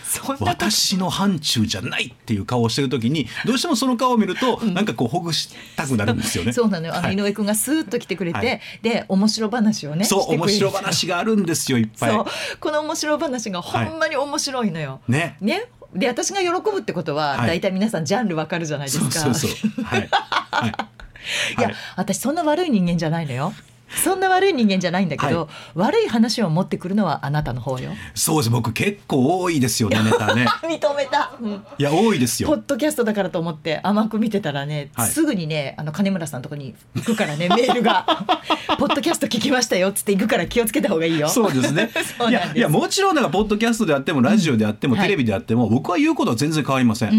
[0.41, 6.53] 私の範疇じゃないっていう顔をしてる時にどうしてもその顔を見ると、なんかこうほぐしたくなるんですよね。
[6.55, 6.95] そうなのよ。
[6.95, 8.61] あのはい井上くんがスーッと来てくれて、はい。
[8.81, 12.25] で面白話をねそう面白話があるんですよいっぱい。
[12.59, 15.37] この面白話がほんまに面白いのよ、ね。
[15.41, 19.83] ねで私が喜ぶってことは、はい大体皆さんジャンルわかるじゃないですかそうそうそう。
[19.85, 20.09] はい。
[20.11, 20.73] はい。
[21.59, 23.53] いや、はい私そんな悪い人間じゃないのよ
[23.93, 27.93] そんな悪い人間じゃないんだけど、悪い話を持ってくるのはあなたの方よ。
[28.15, 28.51] そうです。
[28.51, 30.47] 僕結構多いですよね ネタね。
[30.63, 31.65] 認めた、うん。
[31.79, 32.49] いや多いですよ。
[32.49, 35.11] ポッドキャストだからと思って甘く見てたらね、はい。
[35.11, 38.07] すぐにねあの金村さんのとこに行くからねメールが
[38.79, 41.29] 「ポッドキャスト聞きましたよ」っつって行くから気をつけた方がいいよ。
[41.29, 41.91] そうですね。
[42.29, 45.09] いやいやもちろんなんかポッドキャストであってもラジオであっても、うんはい。
[45.09, 47.11] テレビであっても僕は言うことは全然変わりません。
[47.11, 47.17] うん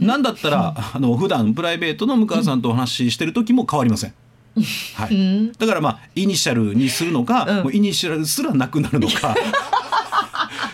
[0.00, 0.06] うん。
[0.06, 4.14] なんだったら、あの普段プライベートの向川さんとお話ししてる時も変わりません。
[4.96, 7.62] はい、うんだからまあイニシャルにするのか、うん。
[7.64, 9.34] もうイニシャルすらなくなるのか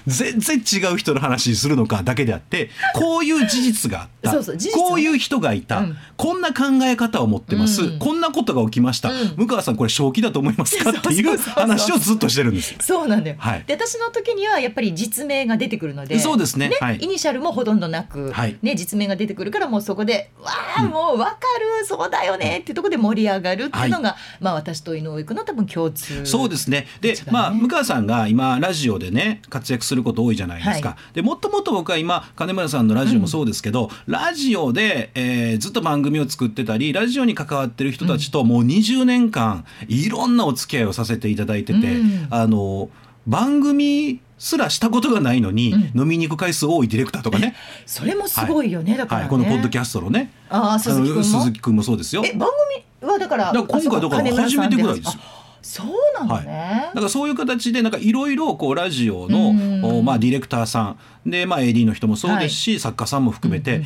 [0.09, 4.31] 全然違う人の話にするのかだけであってこういう事実があった。
[4.33, 4.89] そうそう事実ね。
[4.89, 5.97] こういう人がいた、うん。
[6.17, 7.99] こんな考え方を持ってます、うん。
[7.99, 9.35] こんなことが起きました、うん。
[9.37, 10.91] 向川さんこれ正気だと思いますか？
[10.91, 12.79] っていそう話をずっとしてるんですよ。
[12.81, 13.65] そうなんだよ、はい。
[13.67, 16.71] で私の時にはやっぱり実名が出てくるのでそうですね。
[16.81, 16.99] はい。
[16.99, 18.57] イニシャルもほとんどなく、はい。
[18.63, 21.33] ね、実名が出てくるからもうそこで「わあもう分か
[21.81, 26.87] るそうだよね」っていうところで盛り上がるっていうのが、まあ、私と井上君の多分共通そうですね。
[27.01, 42.27] でまあ向川さんが今ラジオでね活躍すること多いじゃないですか、はでもっともっと僕は今金村さんのラジオもそうですけど、ラジオで、えーずっと番組を作ってたりラジオに関わってる人たちともう20年間いろんなお付き合いをさせていただいてて、うん。
[42.31, 42.91] あの
[43.27, 46.01] 番組すらしたことがないのに、うん。
[46.01, 47.57] 飲みに行く回数多いディレクターとかね、
[47.87, 50.33] それもすごいよね、だからね、はい、このポッドキャストのね。
[50.49, 51.23] ああ鈴木君も？
[51.25, 52.23] 鈴木君もそうですよ。
[52.25, 52.49] え番
[53.01, 55.21] 組はだからだから今回だから初めてぐらいですよ。
[55.23, 55.38] あ
[55.69, 55.87] そう
[56.19, 59.53] なのね、だからそういう形でなんかいろいろこうラジオの、
[60.03, 61.31] まあ、ディレクターさん。
[61.31, 63.83] で、まあ、AD の人もそうですし、作家さんも含めて、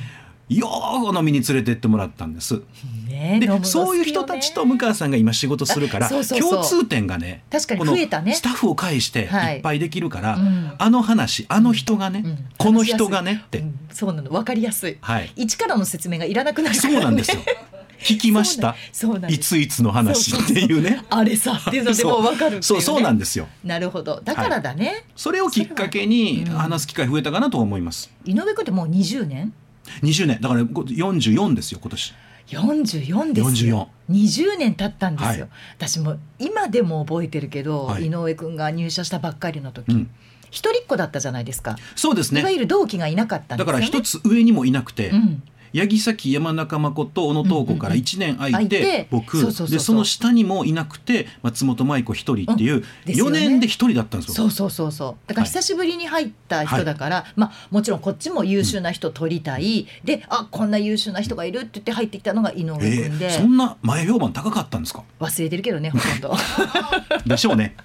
[0.49, 2.63] よーく飲みに連れてってもらったんです。
[3.09, 3.65] でね飲むの好きよね。
[3.65, 8.35] そういう人たちと向川さんが今仕事するから共通点がね確かにこの増えたね。
[8.35, 9.57] スタッフを介してはい。
[9.57, 10.73] いっぱいできるから、うん。
[10.79, 12.39] あの話あの人がね、うん。
[12.59, 13.79] この人がねって、うん。
[13.91, 14.99] そうなの分かりやすい。
[15.01, 15.33] はい。
[15.37, 17.43] 一からの説明がいらなくなるかそら、ね、うなんですよ。
[18.03, 18.77] 聞きました？
[19.29, 20.35] いついつの話？
[20.37, 21.05] っていうね。
[21.09, 22.23] あれさっていうのでもう。
[22.23, 23.49] 分かるそうそうなんですよ。
[23.65, 24.21] なるほど。
[24.25, 28.13] だからだね、それをきっかけに話す機会増えたかなと思います。
[28.25, 29.53] 井上君ってもう20年
[30.03, 30.41] ？20年。
[30.41, 32.15] だから44ですよ今年。
[32.49, 33.89] 44ですよ。
[34.11, 35.49] 20年経ったんですよ、はい。
[35.79, 38.07] 私も今でも覚えてるけど、はい。
[38.07, 40.11] 井上君が入社したばっかりの時、うん、
[40.51, 42.41] 一人っ子だったじゃないですか、そうですね。
[42.41, 43.81] いわゆる同期がいなかったんですよね。
[43.81, 45.43] だから一つ上にもいなくて、うん
[45.75, 49.39] 八木崎山中誠小野東子から1年空いて、僕。
[49.71, 53.41] でその下にもいなくて松本舞子一人っていう4ですよね。
[53.41, 54.35] 年で一人だったんですよ。
[54.35, 55.17] そうそうそうそう。
[55.27, 55.51] だからはい。
[55.51, 65.05] 久しぶりに入った人だから、まあもちろんこっちも優秀な人取りたい、であこんな優秀な人がいるって言って入ってきたのが井上え君で、ーそんな前評判高かったんですか？
[65.21, 66.35] 忘れてるけどねほとんど。
[67.27, 67.77] でしょうね。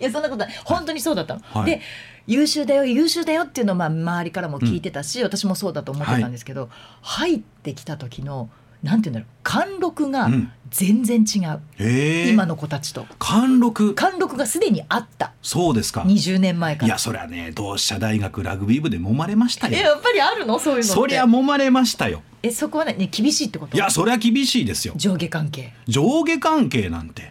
[0.00, 0.54] いやそんなことない。
[0.64, 1.66] 本当にそうだったの、はい。
[1.66, 1.80] で
[2.26, 6.70] 優秀だよ優秀だよっていうのをまあ周りからも聞いてたし、私もそうだと思ってたんですけど、
[7.02, 8.48] 入ってきた時の
[8.82, 10.52] なんていうんだろう貫禄がうん。
[10.70, 12.24] 全然違う、え。
[12.24, 13.06] ー、今の子たちと。
[13.20, 13.94] 貫禄？
[13.94, 15.32] 貫禄がすでにあった。
[15.40, 16.00] そうですか。
[16.00, 16.86] 20年前から。
[16.88, 19.76] いやそりゃね同志社大学ラグビー部で揉まれましたよ。
[19.76, 20.58] えやっぱりあるの？
[20.58, 20.88] そういうのって。
[20.88, 22.22] そりゃ揉まれましたよ。
[22.42, 23.76] えそこはねね厳しいってこと？
[23.76, 24.94] いやそりゃ厳しいですよ。
[24.96, 25.72] 上下関係。
[25.86, 27.30] 上下関係なんて、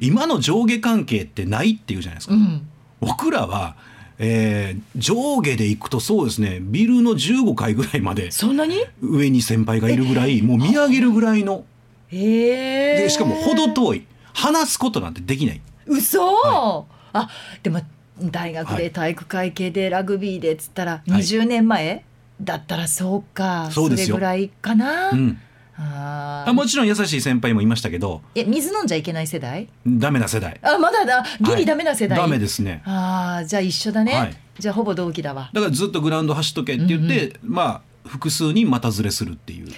[0.00, 2.34] 今の上下関係ってないっていうじゃないですか。
[2.34, 2.68] うん。
[2.98, 3.76] 僕らは、
[4.22, 8.76] えー上下で行くとそうですねビルの15階ぐらいまでそんなに？
[9.00, 11.64] 上に先輩がいるぐらいもう見上げるぐらいの。
[12.08, 14.06] へえでしかも程遠い。
[14.32, 15.60] 話すことなんてできない。
[15.86, 17.28] 嘘、はあ
[17.62, 17.80] でも
[18.20, 21.10] 大学で体育会系でラグビーでっつったらはい。
[21.10, 22.04] 20年前、
[22.40, 23.70] だったらそうか。
[23.70, 24.16] そうですよ。
[24.16, 25.40] れぐらいかな、うん、
[25.82, 29.68] あもちろん優しい先輩もいましたけどえ水飲んじゃいけない世代？
[29.86, 30.60] ダメな世代。
[30.62, 31.24] あまだだ。
[31.40, 32.82] ギリダメな世代、ダメですね。
[32.84, 34.36] ああじゃあ一緒だね、はい。
[34.58, 35.50] じゃあほぼ同期だわ。
[35.52, 39.68] だからずっとグラウンド走っとけって言って、まあ複数に股ずれするっていう。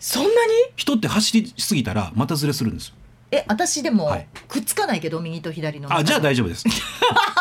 [0.00, 0.34] そんなに？
[0.76, 2.94] 人って走りすぎたら股ずれするんですよ。
[3.30, 4.28] え私でも、はい。
[4.48, 6.64] くっつかないけど右と左のあじゃあ大丈丈夫です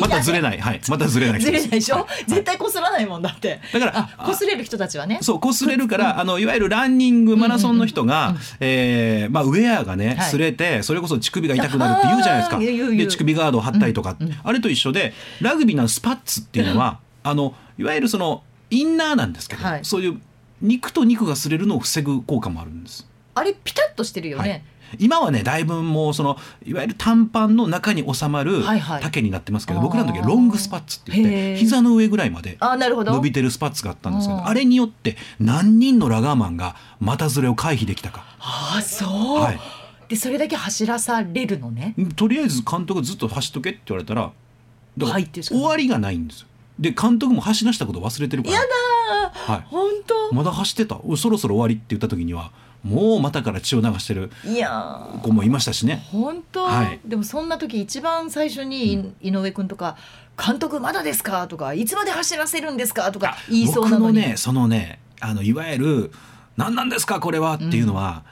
[0.00, 0.60] またずれいない。
[0.60, 0.80] はい。
[0.88, 1.40] またずれない。
[1.40, 2.24] ずれないでしょ、はい。
[2.26, 3.60] 絶対こすらないもんだって。
[3.72, 5.18] だからあこすれる人たちはね。
[5.22, 10.32] そう擦れるから、あのいわゆるランニングマラソンの人が、えーまあ、ウェアがねはい。
[10.32, 12.58] 擦れてそれこそ乳首が痛くなるって言うじゃないですか。
[12.58, 19.80] で乳首ガードを貼ったりとか、あれと一緒でラグビーのスパッツっていうのは、あのいわゆるそのインナーなんですけど、はい。
[19.84, 20.20] そういう
[20.62, 23.06] 肉と肉が擦れるのを防ぐ効果もあるんです。
[23.34, 24.62] あれピタッとしてるよね、はい
[24.98, 29.02] 今はねだいぶもうそのいわゆる短パンの中に収まるはいはい。
[29.02, 34.46] 丈になってますけど、あー僕らの時はロングスパッツって言って膝の上ぐらいまで伸びてるスパッツがあったんですけどうん。
[34.46, 39.60] あれによって何人のラガーマンが股ずれを回避できたか、ああそう、はい、
[40.08, 41.94] でそれだけ走らされるのね。
[42.16, 44.32] とりあえず監督ずっと走っとけって言われたら
[44.96, 46.46] だから終わりがないんですよ。
[46.78, 48.54] で監督も走らしたこと忘れてるから。
[48.56, 48.66] やだ
[49.34, 50.34] はい、本当。
[50.34, 50.98] まだ走ってた。
[51.04, 52.50] おそろそろ終わりって言った時には
[52.86, 55.20] もう股から血を流してるいやー。
[55.22, 56.06] 子もいましたしね。
[56.12, 57.00] 本当、はい。
[57.04, 59.96] でもそんな時一番最初に井上君とか
[60.42, 66.12] 「監督まだですか?」とか「いつまで走らせるんですか?」とか言いそうなのに、僕のねそのねあのいわゆる
[66.56, 67.20] 「何なんですか？
[67.20, 68.22] これは」っていうのは、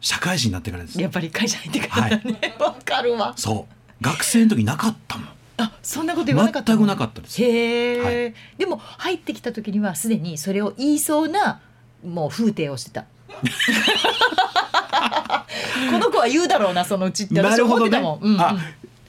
[0.00, 3.32] 社会人になってからですやっぱり会社入ってからだねわ、かるわ。
[3.36, 4.04] そう。
[4.04, 5.28] 学生の時なかったもん。
[5.60, 6.78] あそんなこと言わなかったの？
[6.78, 7.42] 全くなかったです。
[7.42, 11.60] へえ、はでも入ってきた時にはすでにそれを言いそうな
[12.06, 13.06] もう風景をしてた
[15.90, 18.40] この子は言うだろうなそのうちって私思ってたもん、うんうん。
[18.40, 18.56] あ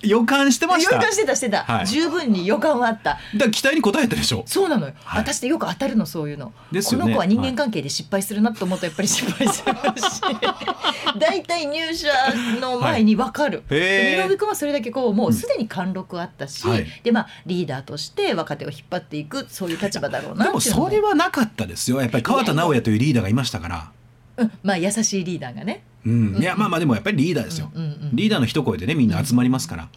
[0.02, 0.96] 予感してました。
[0.96, 1.88] 予感してたしてた、はい。
[1.88, 3.20] 十分に予感はあった。
[3.34, 4.44] だから期待に応えたでしょ。
[4.46, 5.22] そうなのよ、はい。
[5.22, 6.82] 私ってよく当たるのそういうの、ね。
[6.82, 10.22] この子は人間関係で失敗するなと思うとやっぱり失敗するし。
[11.18, 12.08] 大体入社
[12.62, 13.80] の前に分かる、はい。
[13.80, 16.86] で井上君はそれだけこうもうすでに貫禄あったし、はい。
[17.04, 20.62] でまあリーダーとして若手を引っ張っていくそういう立場だろうなでも。
[20.62, 22.00] それはなかったですよ。
[22.00, 23.92] やっぱり川田直也というリーダーがいましたから
[24.40, 25.84] うん、まあ優しいリーダーがね。
[26.06, 29.90] うん、いやまあまあでもやっぱりリーダーですよ、うんうんうんリーダーの一声でねみんな集まりますから、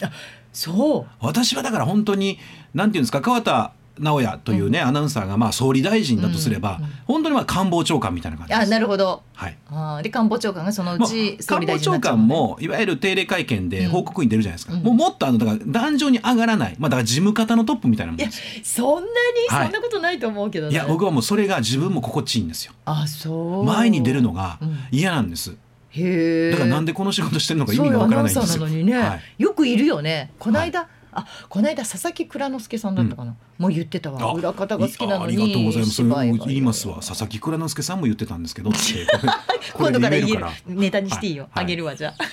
[0.53, 1.15] そう。
[1.21, 2.39] 私はだから本当に
[2.75, 8.55] なんていうんですか川田直哉というね、アナウンサーがまあ総理大臣だとすれば、うんうん本当にまあ官房長官みたいな感じ。
[8.55, 8.63] です。
[8.63, 9.23] あなるほど。
[9.35, 9.57] はい。
[9.69, 14.83] あーで官房長官がそのうち総理官房長大臣になっちゃう官もいわゆる定例会見で報告に出るじゃないですか、うん。
[14.83, 18.21] もうもっとあのだから壇上に上がらない、まあ、だから事務方のトップみたいなもん
[18.63, 19.13] そんなに、
[19.49, 19.65] はい。
[19.67, 20.73] そんなことないと思うけどね。
[20.73, 22.73] いや僕はもうそれが自分も心地いいんですよ。
[22.87, 23.65] あそう。
[23.65, 24.79] 前に出るのがうん。
[24.91, 25.55] 嫌なんです。
[25.91, 28.47] へえだからなんでこの仕事してるのか意味がわからないんですよ。
[28.47, 29.43] サーなのにね、はい。
[29.43, 30.33] よくいるよね。
[30.39, 34.31] この間、あこの間佐々木蔵之介さんだったかな、もう言ってたわ。
[34.31, 35.95] あ裏方が好きなのにあありがとうございます。
[35.95, 36.97] それ芝居が言いますわ。
[36.97, 38.71] 佐々木蔵之介さんも言ってたんですけど
[39.75, 41.65] 今度から言えるネタにしていいよ、はい。
[41.65, 42.25] あげるわじゃあ。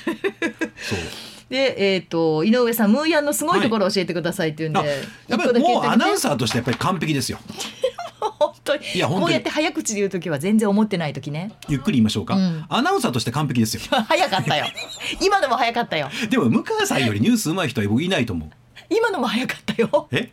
[0.77, 0.99] そう。
[1.49, 4.83] でえっ、と井上さんムーヤンのすごいところを教えてくださいって言うんで、あ
[5.27, 7.39] やっぱりもうアナウンサーとしてやっぱり完璧ですよ。
[8.39, 8.85] 本当に。
[8.93, 9.25] いや本当に。
[9.25, 11.51] こうやって早口で言う時は全然思ってない時ね。
[11.67, 12.65] ゆっくり言いましょうか、うん。
[12.69, 13.81] アナウンサーとして完璧ですよ。
[13.89, 14.65] 早かったよ。
[15.21, 16.09] 今のも早かったよ。
[16.29, 18.49] でも向川さんよりニュース上手い人は僕いないと思う
[18.89, 20.07] 今のも早かったよ。
[20.11, 20.31] え？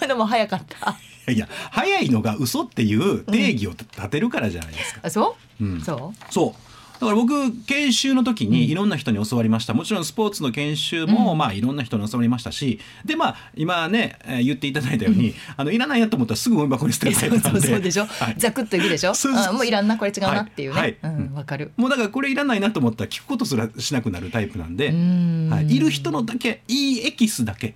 [0.00, 0.96] 今のも早かった。
[1.32, 5.80] いや早いのが嘘っていう定義を立てるからじゃないですか、あそう、うん。
[5.80, 6.32] そう？
[6.32, 6.71] そう
[7.02, 11.38] だから僕研修の時にいろんな人に教わりました、もちろんスポーツの研修も、うん。
[11.38, 17.60] まあいろんな人に教わりましたしでまあ今ね、えー言っていただいたように、あのいらないやと思ったらすぐゴミ箱に捨てるタイプなんで。
[17.60, 18.34] そうでしょ、 はい。
[18.38, 19.14] ザクッといくでしょ？
[19.14, 20.96] そうあもういらんなこれ違うなっていうね、はい。
[21.02, 21.12] はい。
[21.14, 21.34] うん。
[21.34, 21.72] わかる。
[21.76, 25.48] もうだからこれいらないなと思ったら聞くことすらしなくなるタイプなんで、うん。
[25.50, 27.74] はい、いる人のだけいいエキスだけ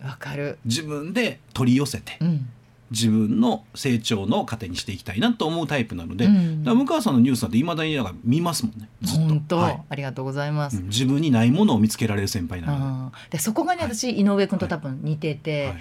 [0.00, 0.58] わかる。
[0.64, 2.46] 自分で取り寄せてうん
[2.94, 6.62] 自分の成長の糧にしていきたいなと思うタイプなので、うん。
[6.62, 8.88] だから向川さんのニュースなんていまだになんか見ますもんね。
[9.02, 9.82] ずっと本当、はい。
[9.88, 13.36] ありがとうございます、うん自分にないものを見つけられる先輩なので。
[13.36, 15.76] でそこがね私井上君と多分似てて、はい。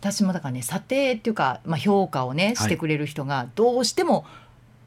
[0.00, 2.56] 私もだからね査定っていうか、まあ、評価をねはい。
[2.56, 4.24] してくれる人がどうしても、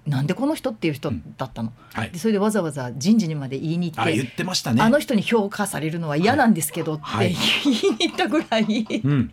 [0.08, 1.36] なんでこの人っていう人うん。
[1.38, 2.12] だったの、はい。
[2.12, 4.82] でそれでわざわざ人事にまで言いに行ってあ言ってましたね。
[4.82, 7.36] あの人に評価されるのは嫌なんですけどってはい。
[7.64, 9.32] 言いに行ったぐらい、うん、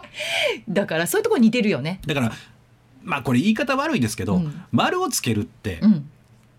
[0.68, 2.00] だからそういうところ似てるよね。
[2.06, 2.32] だから
[3.02, 4.62] まあこれ言い方悪いですけど、うん。
[4.72, 6.10] 丸をつけるって、うん、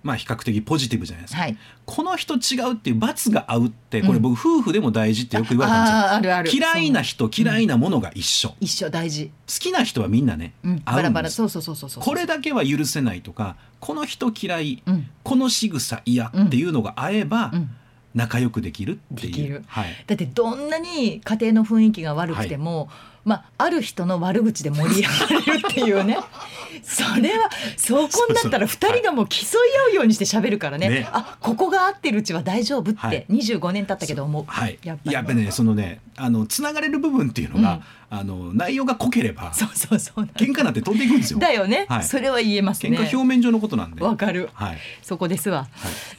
[0.06, 1.42] まあ比較的ポジティブじゃないですか。
[1.42, 1.58] はい。
[1.88, 5.98] この人違うっていう罰が合うってこれ僕夫婦でも大事ってよく言われたんですよ。
[5.98, 6.52] あーあるある。
[6.54, 9.32] 嫌いな人嫌いなものが一緒、好一緒大事。
[9.48, 12.04] きな人はみんなね、うん、合バラうんですバラそうそうそうそうそう。
[12.04, 17.70] これだけは許せないとかこの人嫌い、うんこの仕草嫌っていうのが合えばうん。
[18.14, 22.90] 仲良くできるっていう、できるはい、だってどんなに家庭の雰囲気が悪くても、
[23.26, 26.18] まあある人の悪口で盛り上がれるっていうね。
[26.84, 30.90] それはそこになったらそうそう2人がもう競い合うようにして喋るからね。
[30.90, 31.08] ね。
[31.12, 33.26] あここが合ってるうちは大丈夫っはい。
[33.26, 35.12] て25年経ったけど思う、はい、やっぱり。
[35.12, 40.26] やっぱねそのねあのつながれる部分っていうのが、あの内容が濃ければそうそうそう。
[40.36, 41.40] 喧嘩なんて飛んでいくんですよ。
[41.40, 42.04] だよね、はい。
[42.04, 44.04] それは言えます喧ね嘩表面上のことなんで。
[44.04, 44.50] わかる。
[44.54, 44.78] はい。
[45.02, 45.68] そこですわ、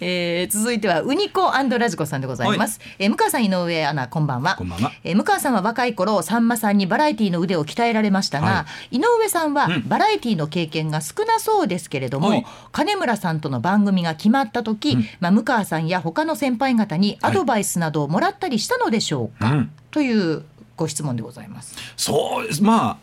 [0.00, 4.56] えー続いてはウニコラジコさんでございます、えー向川さん井上アナこんばんは。
[4.56, 4.92] こんばんは。
[5.04, 19.70] えー向川さんは若い頃さんまさんにバラエティの腕を鍛えられましたが、は井上さんはうんバラエティの経験が少なそうですけれども、はい金村さんとの番組が決まった時、うんまあ、向川さんや他の先輩方にアドバイスなどをもらったりしたのでしょうか、うん。
[19.90, 20.42] という
[20.76, 22.62] ご質問でございます、そうです。
[22.62, 22.98] ま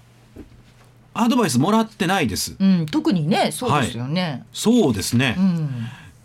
[1.15, 2.55] あアドバイスもらってないです。
[2.59, 5.35] うん、特にねそうですよね、そうですね。
[5.37, 5.69] うん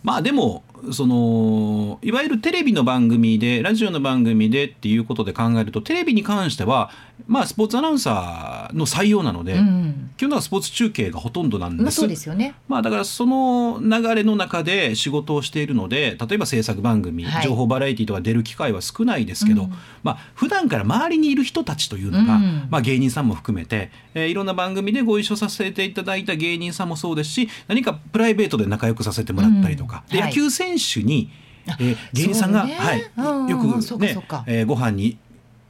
[0.02, 0.62] まあでも
[0.92, 6.90] そのいわゆるテレビの番組でラジオの番組でっていうことで考えるとテレビに関しては
[7.26, 10.10] まあスポーツアナウンサーの採用なので、うん。
[10.16, 11.82] 基本はスポーツ中継がほとんどなんです。
[11.82, 12.54] まあ、そうですよね。
[12.68, 17.44] まあだからその流れの中で仕事をしているので例えば制作番組、はい。
[17.44, 19.72] 情報バラエティとか出る機会は少ないですけど、うん。
[20.02, 22.68] まあ普段から周りにいる人たちというのが、うん。
[22.70, 30.30] まあ、芸人さんも含めて、えーいろんな番組でご一緒させていただいた芸人さんもそうですし何かプライベートで仲良くさせてもらったりとか、でうんはい。
[30.30, 31.30] 野球選手に、
[31.66, 33.66] えー芸人さんが、ねはいうんよく
[33.98, 34.16] ね
[34.46, 35.18] えーご飯に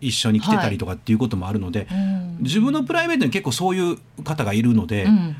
[0.01, 2.38] 一緒に来てたりとかっていうこともあるので、うん。
[2.40, 5.36] 自分のプライベートに結構そういう方がいるので、うん。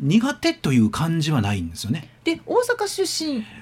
[0.00, 2.08] 苦手という感じはないんですよね。
[2.24, 3.02] で大阪出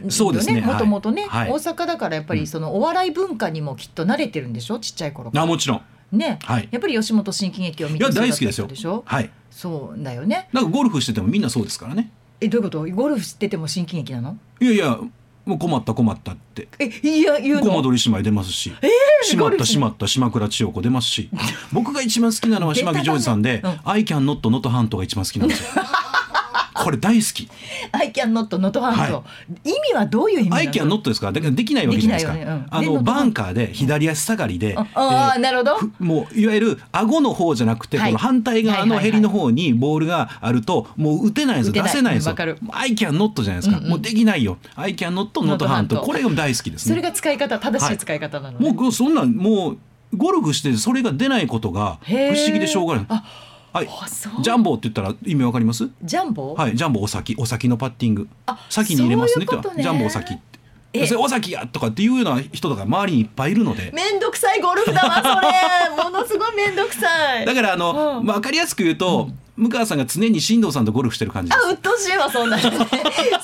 [0.03, 0.63] 身そうですね。
[0.63, 1.51] もともとね、はい。
[1.51, 2.41] 大阪だからやっぱうん。
[2.41, 4.79] りそのお笑い文化にもきっと慣れてるんでしょ？
[4.79, 5.43] ちっちゃい頃から。
[5.43, 5.83] あもちろん、
[6.13, 8.67] ね、はい、やっぱり吉本新喜劇を見ていや大好きですよ。
[8.67, 9.31] 人でしょはい。
[9.51, 10.49] そうだよね。
[10.55, 12.11] なんかゴルフしててもみんなそうですからね。
[12.41, 12.87] えどういうこと？
[12.87, 14.39] ゴルフ知ってても新喜劇なの？
[14.61, 14.99] いやいや
[15.51, 16.69] もう困った困ったって。
[16.79, 17.63] えいや言うの？
[17.63, 18.73] コマドリ姉妹出ますし、
[19.23, 21.29] しまゴルフったしまった島倉千代子出ますし、
[21.73, 25.83] 僕が一番好きなのは島木ジョージさんで I can not not ハントが一番好きなんですよ。
[26.83, 27.49] これ大好き。
[27.93, 29.25] I can not not ハント、
[29.65, 31.27] 意味はどういう意味 I can not ですか？
[31.27, 32.35] ら、だからできないわけじゃないですか。
[32.35, 32.43] ね。
[32.43, 32.67] うん。
[32.71, 35.77] あのバンカーで左足下がりで、ああー、えーなるほど。
[35.77, 38.11] ふもういわゆる顎の方じゃなくて、はい。
[38.11, 42.59] この反対側のヘリの方にボールがあるともう打てないんです出せないんですよわかる。
[42.73, 43.79] I can not じゃないですか。
[43.79, 43.91] うんうん。
[43.91, 44.59] もうできないよ。
[44.77, 46.91] I can not not ハント not これが大好きですね。
[46.91, 49.79] それが使い方正しい使い方なのね、もうそんなんもう
[50.17, 53.07] ゴルフしてそれが出ないことが不思議でしょうがない。
[53.73, 53.89] あはい
[54.43, 55.89] ジャンボって言ったら意味わかります？
[56.03, 57.35] ジャンボ、はいジャンボお先。
[57.39, 58.29] お先のパッティング。
[58.47, 59.83] あ先に入れますねって。
[59.83, 60.43] ジャンボお先って。
[60.93, 61.07] え。
[61.07, 63.93] それお先やとかっていうような人とか周りにいっぱいいるので。
[63.95, 66.03] めんどくさいゴルフだわそれ。
[66.03, 67.47] ものすごいめんどくさい。
[67.47, 68.27] だからあの、うん。
[68.27, 71.67] まあ分かりやすく言うと、向川さんが常に進藤さんとゴルフしてる感じです。
[71.67, 72.57] あ、鬱陶しいわ、そんな。
[72.57, 72.87] のね。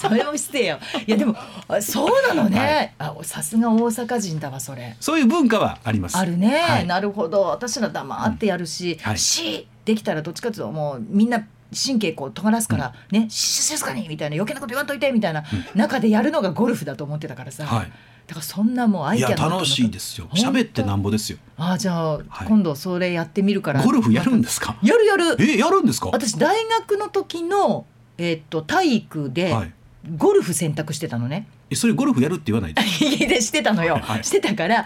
[0.01, 0.79] それもしてよ。
[1.07, 1.37] いや、でも、
[1.69, 2.95] あそうなのね。
[2.99, 4.97] あ、さすが大阪人だわ、それ。
[4.99, 6.17] そういう文化はあります。
[6.17, 6.87] あるね、はい。
[6.87, 7.43] なるほど。
[7.43, 9.19] 私ら黙ってやるし、はい。
[9.19, 11.47] し、できたらどっちかというと、もう、みんな。
[11.75, 13.35] 神経こう尖らすから、ね、し
[13.65, 15.43] 静かにみたいな余計なこと言わんといてみたいな
[15.75, 17.93] 中でやるのがゴルフだと思ってたからさ、はい。
[18.29, 20.29] だからそんなもうアイデアの楽しいですよ。
[20.33, 21.39] 喋ってなんぼですよ。
[21.57, 22.47] あじゃあ、はい。
[22.47, 23.83] 今度それやってみるから。
[23.83, 24.77] ゴルフやるんですか？
[24.81, 25.37] やるやる。
[25.41, 26.11] えやるんですか？
[26.13, 27.85] 私大学の時の、
[28.17, 29.73] えっと体育ではい。
[30.17, 31.49] ゴルフ選択してたのね。
[31.69, 32.83] えそれゴルフやるって言わないで。
[33.43, 34.85] してたのよ、はいしてたから、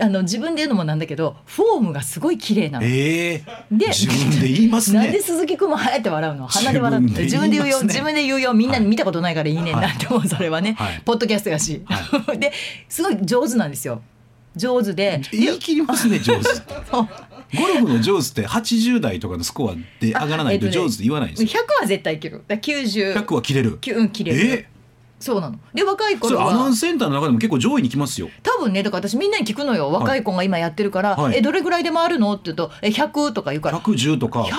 [0.00, 2.86] あの自分で言うのもなんだけどフォームがすごい綺麗なの。
[2.86, 6.46] ええで自分で言いますなんでね鈴木君もはやって笑うの？
[6.46, 11.02] 鼻で笑って自自分で言うよ自分で言うよみんなに見たことないからいいねんなはいって思うそれはね、はい。
[11.04, 12.52] ポッドキャストやし、は で
[12.88, 14.02] すごい上手なんですよ。
[14.56, 15.20] 上手で。
[15.32, 16.42] 言い切りますね上手
[17.58, 21.48] ゴルフの上手って80代とかのスコアで上がらないと上手って言わないんですよ。
[21.48, 22.42] 100は絶対いける。
[22.48, 23.70] だから90 100は切れる。
[23.70, 24.68] うん切れる、え
[25.22, 25.58] そうなの。
[25.72, 26.50] で若い頃は。
[26.50, 28.28] アナウンスセンターの中でも結構上位に来ますよ。
[28.42, 29.90] 多分ねだから私みんなに聞くのよ。
[29.90, 31.38] 若い子が今やってるから「はい。
[31.38, 33.80] えどれぐらいで回るの?」って言うと「え100」とか言うから。
[33.80, 34.42] 110とか。
[34.42, 34.52] 100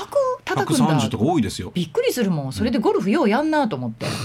[0.46, 1.72] 叩くんだ130とか多いですよ。
[1.74, 2.54] びっくりするもん。
[2.54, 4.06] それでゴルフようやんなと思って、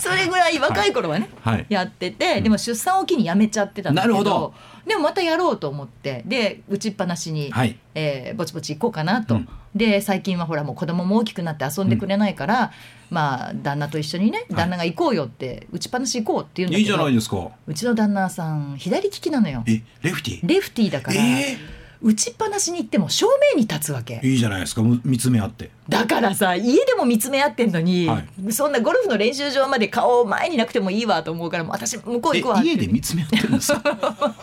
[0.00, 1.66] それぐらい若い頃はね、はい。
[1.68, 4.14] やっててでも出産を機にやめちゃってたんだけど。
[4.14, 4.54] なるほど
[4.86, 7.78] でもまたやろうと思ってで打ちっぱなしに、はい。
[7.94, 9.48] えーぼちぼち行こうかなと、うん。
[9.74, 12.72] で最近はほらもう子供も大きくなって遊んでくれないから、
[13.10, 17.48] まあ旦那と一緒にね旦那が行こうよって、打ちっぱなし行こうって言うんだけどいいじゃないですか。
[17.66, 19.62] うちの旦那さん左利きなのよ。
[19.66, 21.56] えレフティレフティーだから、え
[22.02, 24.16] 打ちっぱなしに行っても正面に立つわけ。
[24.22, 24.82] ー、いいじゃないですか。
[24.82, 25.70] む見つめ合って。
[25.88, 34.34] だからさ家でも見つめ合ってんのに、はそんなゴルフの練習場まで顔前になくてもいいわと思うからもう私向こうえ行くわ家で見つめ合ってるんですか？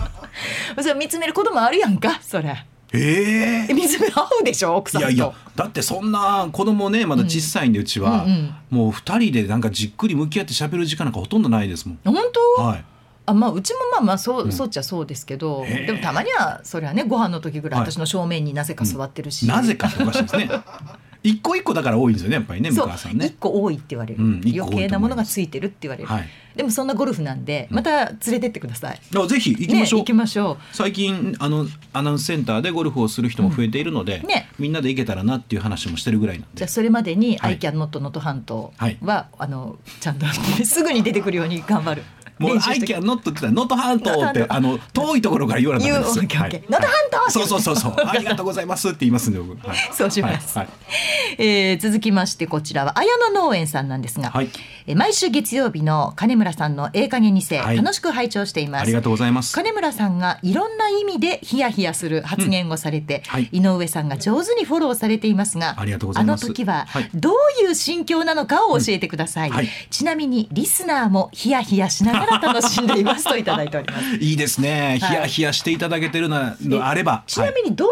[0.81, 2.65] それ見つめることもあるやんかそれ。
[2.91, 3.67] え。
[3.69, 5.09] え見つめ合うでしょ奥さんと。
[5.09, 8.55] いやいやだってそんな子供ねまだ小さいんでうちは、うんうん。
[8.71, 11.99] もう二人でなんかじっくり向き合って喋る時間なんかほとんどないですもん。
[12.03, 12.15] 本
[12.57, 12.85] 当、はい
[13.29, 14.51] あまあうちもまあまあそう,、うん。
[14.51, 17.91] そうっちゃそうですけどでもたまにはそれはねご飯の時ぐらいはい。
[17.91, 20.49] 私の正面になぜか座ってるし、なぜかっておかしいですね。
[21.21, 23.25] 一個一個だから多いんですよねやっぱりね向そさんね。
[23.25, 26.27] 一個多いって言われる、うん余計なものがついてるって言われる、はい。
[26.55, 30.75] でもそんなゴルフなんでまた連れてってください、あぜひ行きましょう、ね、行きましょう。
[30.75, 34.49] 最近あのアナウンスセンターでゴルフをする人も増えているので、うんね。
[34.59, 36.55] みんなで行けたらなっていう話もしてるぐらいなんで。
[36.55, 37.53] じゃあそれまでに「はい。
[37.53, 38.97] I can not 能登半島は」はい。
[39.37, 40.25] あのちゃんと
[40.63, 42.03] すぐに出てくるように頑張る。
[42.39, 47.31] もう「練習 I しとき can not」って言ったら「能登半島」ってあの遠いところから言われたんですオッケーオッケー能登半島。
[47.31, 47.95] そうそうそうそう。
[48.05, 49.77] ありがとうございますって言いますんで僕、はい。
[49.91, 50.57] そうします。
[50.57, 50.69] はい。
[51.37, 54.49] えー続きましてこちらは綾野農園さんなんですが、はい。
[54.87, 57.77] えー毎週月曜日の金村さんの「ええ加減にせ」はい。
[57.77, 58.81] 楽しく拝聴しています。
[58.81, 59.53] ありがとうございます。
[59.53, 63.49] 金村さんがいろんな意味でヒヤヒヤする発言をされて、はい。
[63.51, 66.43] 井上さんが上手にフォローされていますがありがとうございます。
[66.43, 67.09] あの時ははい。
[67.13, 67.33] どう
[67.63, 69.55] いう心境なのかを教えてください、うん。
[69.55, 69.69] はい。
[69.89, 74.15] ちなみにリスナーもヒヤヒヤしながら楽しんでいますといただいております。
[74.23, 75.09] いいですね、はい。
[75.09, 77.23] ヒヤヒヤしていただけてるなのあれば。
[77.27, 77.89] ちなみにどん、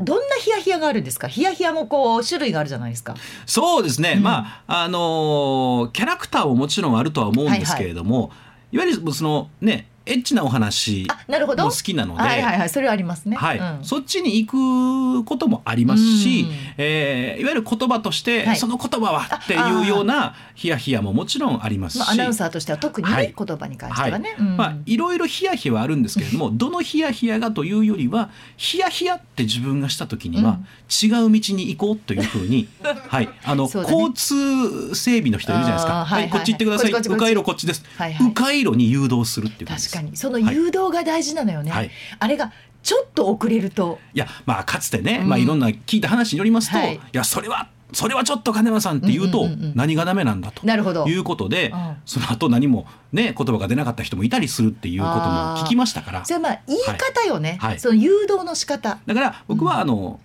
[0.00, 1.28] どんなヒヤヒヤがあるんですか？
[1.28, 3.14] ヒヤヒヤもこう種類があるじゃないですか。
[3.44, 4.22] そうですね、うん。
[4.22, 8.30] まああのーキャラクターももちろんあるとは思うんですけれども、
[8.72, 11.64] いわゆるそのねエッチなお話あなるほど。
[11.64, 13.36] も好きなので、はいはいはいそれはありますね。
[13.36, 13.58] はい。
[13.58, 13.84] うん。
[13.84, 16.54] そっちに行くこともありますし、うん。
[16.78, 18.56] えーいわゆる言葉として、はい。
[18.56, 23.34] その言葉はっていうようなヒヤヒヤももちろんありますし、まあ、アナウンサーとしては特にね、はい。
[23.36, 24.40] 言葉に関してはね、はい。
[24.42, 30.58] まあ、いろいろヒヤヒヤはあるんですけれども どのヒヤヒヤがというよりはヒヤヒヤって自分がした時には、
[30.90, 32.68] 違う道に行こうというふうに、
[33.08, 33.70] はい、あのね。
[33.74, 36.30] 交通整備の人いるじゃないですか、はいはいはい。
[36.30, 36.92] こっち行ってください。
[36.92, 38.26] 迂回路こっちです、はいはい。
[38.28, 40.16] 迂回路に誘導するっていう感じ確かに。
[40.16, 41.90] その誘導が大事なのよね、はい。
[42.18, 43.98] あれがちょっと遅れると。
[44.14, 45.28] いやまあかつてね、うん。
[45.28, 46.94] まあ、いろんな聞いた話によりますと、はい。
[46.96, 50.66] い、やそれはそれはちょっと金間さんって言うと何がダメなんだと。
[50.66, 51.06] なるほど。
[51.06, 51.96] いうことで、うん。
[52.06, 56.24] その後何もね言葉が出なかった人もいたりするっていうことも聞きましたから。
[56.24, 57.80] それはまあ言い方よね、はい。
[57.80, 58.98] その誘導の仕方。
[59.04, 60.20] だから僕はあの、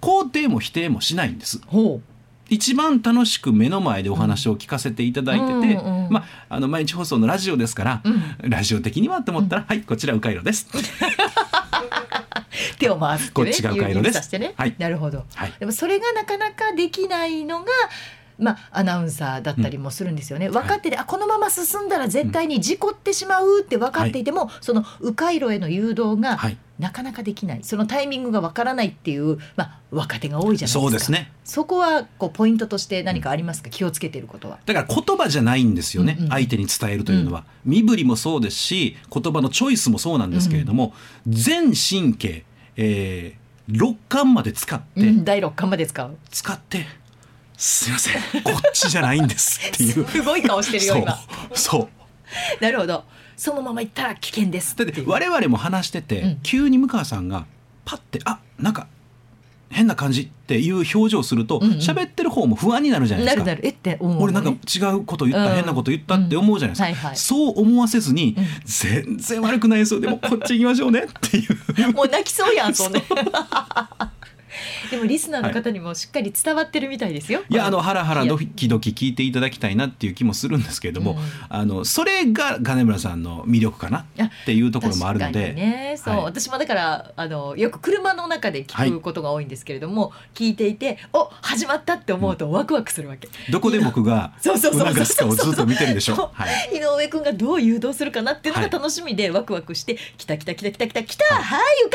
[0.00, 1.60] 肯定も否定もしないんです。
[1.66, 2.00] ほ
[2.48, 6.12] 一番楽しく目の前でお話を聞かせていただいてて、うんうんうん。
[6.12, 8.50] まあ、あの毎日放送のラジオですから、うん。
[8.50, 10.68] ラジオ的にはと思ったら、はいこちら迂回路です。
[10.72, 10.78] う
[12.78, 14.38] 手を回すってねこっちが迂回路です。
[14.38, 14.74] ね、はい。
[14.78, 15.24] なるほど。
[15.34, 15.52] はい。
[15.58, 17.66] でもそれがなかなかできないのが
[18.38, 26.58] まあ、アナウンサーだったりもするんですよね、分かってて、あこのまま進んだら絶対に事故ってしまうって分かっていても、その迂回路への誘導がはい。
[26.78, 27.60] なかなかできない。
[27.62, 30.80] そのタイミングが分からないっていう、まあ、若手が多いじゃないですか。
[30.80, 31.30] そうですね。
[31.44, 34.58] そこはこうポイントとして何かありますか、気をつけていることは。
[34.66, 40.92] だから言葉じゃないんですよね、うんうん相手に伝えるというのは、身振りもそうですし言葉のチョイスもそうなんですけれども、
[41.28, 42.44] 全神経、
[42.76, 46.16] えー、六感まで使って、うん、第6巻まで使う。
[46.30, 46.86] 使って
[47.56, 48.42] すいません。
[48.42, 50.06] こっちじゃないんですっていう。
[50.08, 51.16] すごい顔してるよ今。
[51.16, 51.58] そう。
[51.58, 51.78] そ
[52.60, 52.62] う。
[52.62, 53.04] なるほど。
[53.36, 56.38] そのまま行ったら危険ですだって我々も話してて、うん。
[56.42, 57.46] 急に向川さんが
[57.84, 58.86] パッてあなんか
[59.70, 61.78] 変な感じっていう表情するとうんうん。
[61.78, 63.44] 喋、ってる方も不安になるじゃないですか。
[63.44, 63.66] なるなる。
[63.66, 63.70] え？
[63.70, 67.16] って思う俺なんか違うこと言った、うん変なこと言ったって思うじゃないですか、うんはいはい。
[67.16, 68.44] そう思わせずに、うん。
[68.64, 70.00] 全然悪くないですよ。
[70.00, 71.92] でもこっち行きましょうねっていう。
[71.92, 73.04] もう泣きそうやんそんね
[74.90, 77.54] でもリスナーの方にもしっかり伝わってるみたいですよ、い。
[77.54, 81.18] やあのハラハラドキドキ聞いていただきたいなっていう気もするんですけれども、うん。
[81.48, 85.96] あのそれが金村さんの魅力かなっていうところもあるので、確かにね。
[86.02, 86.24] そう、はい。
[86.24, 94.94] 私もだからあのよく車の中で聞くことが多いんですけれども、聞いていてお始まったって思うとワクワクするわけ、どこで僕がそうそうそうそう。
[94.94, 96.30] 促すかをずっと見てるでしょ？
[96.34, 96.76] はい。
[96.76, 98.70] 井上くんがどう誘導するかなっていうのがはい。
[98.70, 101.62] 楽しみでワクワクして「来た来た来た来た来た来たはい。
[101.86, 101.90] 迂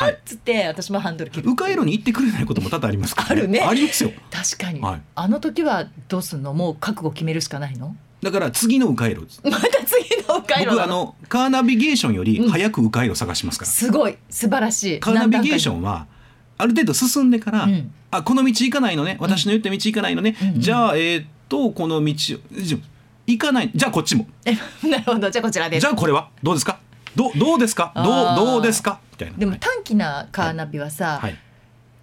[0.00, 3.60] 回だ!」っつって私もハンドル切る迂回路に行ってくれないことも多々ありますから、あるね。
[3.60, 4.10] ありますよ。
[4.30, 5.00] 確かに、はい。
[5.14, 6.52] あの時はどうすんの？
[6.54, 7.96] もう覚悟決めるしかないの？
[8.22, 9.40] だから次の迂回路です。
[9.44, 14.16] また次の迂回路な僕あのカーナビゲーションより早く迂回路を探しますから、すごい。
[14.30, 15.00] 素晴らしい。
[15.00, 16.06] カーナビゲーションンは
[16.58, 17.92] ある程度進んでから、うん。
[18.10, 19.16] あこの道行かないのね。
[19.20, 20.48] 私の言った道行かないのね、うん。
[20.48, 20.60] うん。
[20.60, 22.14] じゃあえーっとこの道
[23.26, 23.70] 行かない。
[23.74, 24.26] じゃあこっちも。
[24.44, 24.52] え
[24.88, 25.30] なるほど。
[25.30, 25.80] じゃあこちらです。
[25.82, 26.28] じゃあこれは。
[26.42, 26.78] どうですか？
[27.16, 27.92] どうどうですか？
[27.94, 28.04] どう
[28.36, 29.00] どうですか？
[29.12, 29.38] みたいな。
[29.38, 31.36] でも短期なカーナビはさ、はい、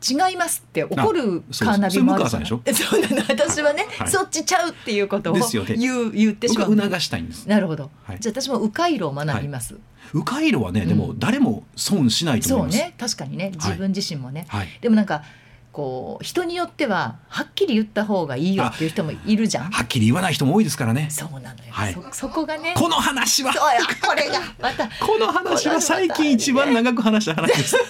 [0.02, 3.16] 違いますって怒るカーナビもあるそれ向川さんえ そうなの。
[3.30, 4.10] 私はね、はい。
[4.10, 5.76] そっちちゃうっていうことをですよね。
[5.76, 6.76] 言う言ってしまう。
[6.76, 7.48] 促したいんです。
[7.48, 8.20] なるほど、はい。
[8.20, 9.76] じゃあ私も迂回路を学びます、
[10.14, 11.20] 迂回路はね、でもうん。
[11.20, 12.94] 誰も損しないとそう思います、ね。
[12.98, 13.52] 確かにね。
[13.56, 15.24] 自分自身もね、はい、でもなんか
[15.72, 19.72] こう人によってははっきり言った方がいいよっていう人もいるじゃん。
[19.72, 21.08] はっきり言わない人も多いですからね。
[21.10, 21.94] そうなのよ、はい。
[21.94, 22.74] そそこがね。
[22.76, 23.54] この話は。
[23.54, 24.40] そうやこれが。
[24.60, 24.88] また。
[25.00, 27.78] この話は最近一番長く話した話です。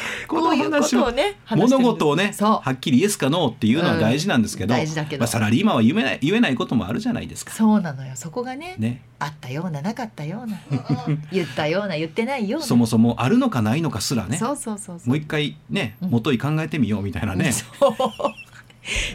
[0.28, 4.80] この話をね物事をねはっきりイエスかノーっていうのは大事なんですけど,、ま
[5.24, 7.52] あ、サラリーマンは言えない言えないこともあるじゃないですか。
[7.52, 8.12] そうなのよ。
[8.14, 10.58] そこがねね、あったようななかったような
[11.32, 12.66] 言ったような言ってないような。
[12.66, 15.08] そもそもあるのかないのかすらねそうそうそうそう。
[15.08, 16.10] もう一回ねうん。
[16.10, 17.52] 元い考えてみようみたいなね。
[17.52, 17.94] そう。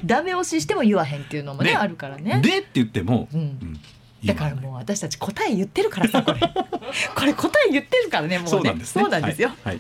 [0.06, 1.76] ダメ押ししても言わへんっていうのもねね。
[1.76, 2.40] あるからね。
[2.42, 3.40] でって言っても、うん。
[3.40, 3.80] うん
[4.28, 6.40] だからもう私たち答え言ってるからさこれ。
[7.16, 8.50] これ答え言ってるからねもうね。
[8.50, 9.02] そうなんですね。
[9.02, 9.58] そうなんですよ、はい。
[9.66, 9.80] はい。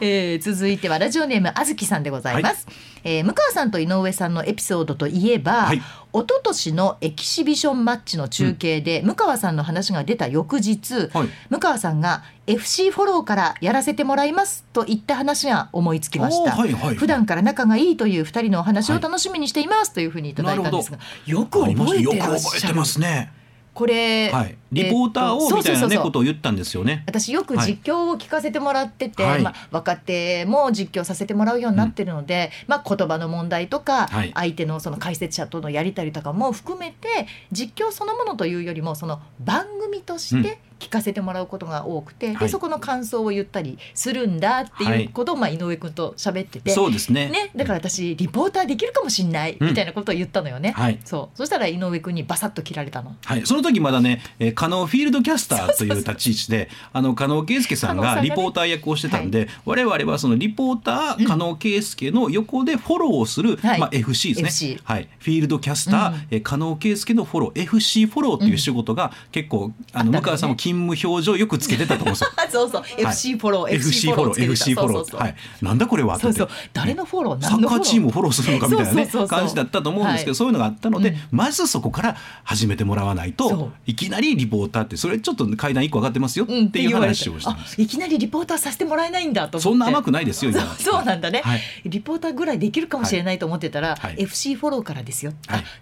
[0.00, 2.66] えー続いてはラジオネームあずきさんでございます、
[3.04, 5.76] えー向川さんと井上さんのエピソードといえば、はい。
[5.76, 11.28] 一昨年のエキシビションマッチの中継で、向川さんの話が出た翌日、はい。
[11.50, 22.40] 向川さんが FC フォローからやらせてもらいますと言った話が思いつきました、はいはい普段から仲がいいという二人のお話を楽しみにしていますというふうにいただいたんですが、よく覚えてらっしゃる。
[22.40, 23.32] 覚えてますね。
[23.74, 27.02] これ、はい、リポーターをえっとみたいなねことを言ったんですよね。
[27.06, 29.42] 私よく実況を聞かせてもらってて、はい。
[29.42, 34.32] まあ、若手も実況させてもらうようになってるので、まあ、言葉の問題とか、はい。
[34.34, 42.36] 相手のその解説者とのやり取りとかも含めて実況そのものというよりもその番組として聞かせてもらうことが多くて、はい。
[42.38, 46.70] でそこの感想を言ったりするんだっていうことを、まあ、井上君と喋ってて。
[46.70, 47.28] そうですね。
[47.28, 49.68] ね、だから私リポーターできるかもしんないうん。
[49.68, 51.00] みたいなことを言ったのよね、はい。
[51.04, 51.36] そう。
[51.36, 53.16] そしたら井上君にバサッと切られたの。
[53.24, 63.80] はい、その時まだね、えー、加納フィールドキャスターという立ち位置であの加納圭介さんがリポーター役をしてたんで、我々はそのリポーター加納圭介の横でフォローをする、はい。
[63.80, 64.78] まあ、FC ですね。
[64.84, 72.16] はい、フィールドキャスター、う加納圭介のフォロー FC フォローっていう仕事が結構、あの向川さんも勤務表情よくつけてたと思う
[72.50, 75.34] そうそう、FC フォロー FC フォロー FC フォローはい。
[75.62, 76.48] なんだこれはそうそう。
[76.72, 77.42] 誰のフォロー？
[77.44, 79.08] サッカーチームをフォローするのかみたいなね。
[79.28, 87.76] 感じだったと思うんですけど、はいそういうのがあったので、うんまずそこから始めてもらわないといきなりリポーターってそれちょっと階段一個上がってますようんっていう話をしたんです。
[87.78, 89.68] あいきなりリポーターさせてもらえないんだと思って。
[89.70, 90.50] そんな甘くないですよ。
[90.50, 90.60] 今。
[90.78, 91.60] そうなんだね、はい。
[91.86, 94.14] リポーターぐらいできるかもしれないと思ってたら、はい。
[94.18, 95.32] FC フォローからですよ、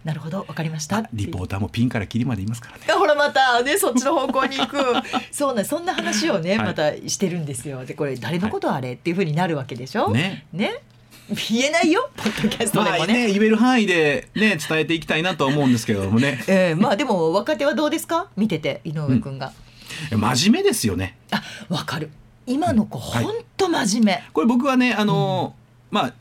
[0.04, 0.44] なるほど。
[0.48, 0.98] わかりました。
[0.98, 2.84] あリポーターもピンからキリまでいますからね。
[2.92, 4.76] ほらまたねそっちの方向に行く
[5.32, 6.66] そうなんそんな話をね、はい。
[6.66, 7.84] またしてるんですよ。
[7.84, 10.10] でこれ誰のことあれ、っていうふうになるわけでしょ？
[10.10, 10.46] ね。
[10.52, 10.72] ね？
[11.50, 12.10] 言えないよ？
[12.16, 16.42] ポッドキャストでまあもね,、ね言える範囲でね 伝えていきたいなとは思うんですけれどもね。
[16.48, 18.28] えーまあでも若手はどうですか？
[18.36, 19.38] 見てて井上くん。
[19.38, 19.52] が、
[20.10, 21.16] 真面目ですよね。
[21.30, 22.10] あわかる。
[22.46, 23.24] 今の子はい。
[23.24, 25.54] ほんと真面目、これ僕はねあの、
[25.90, 26.14] まあ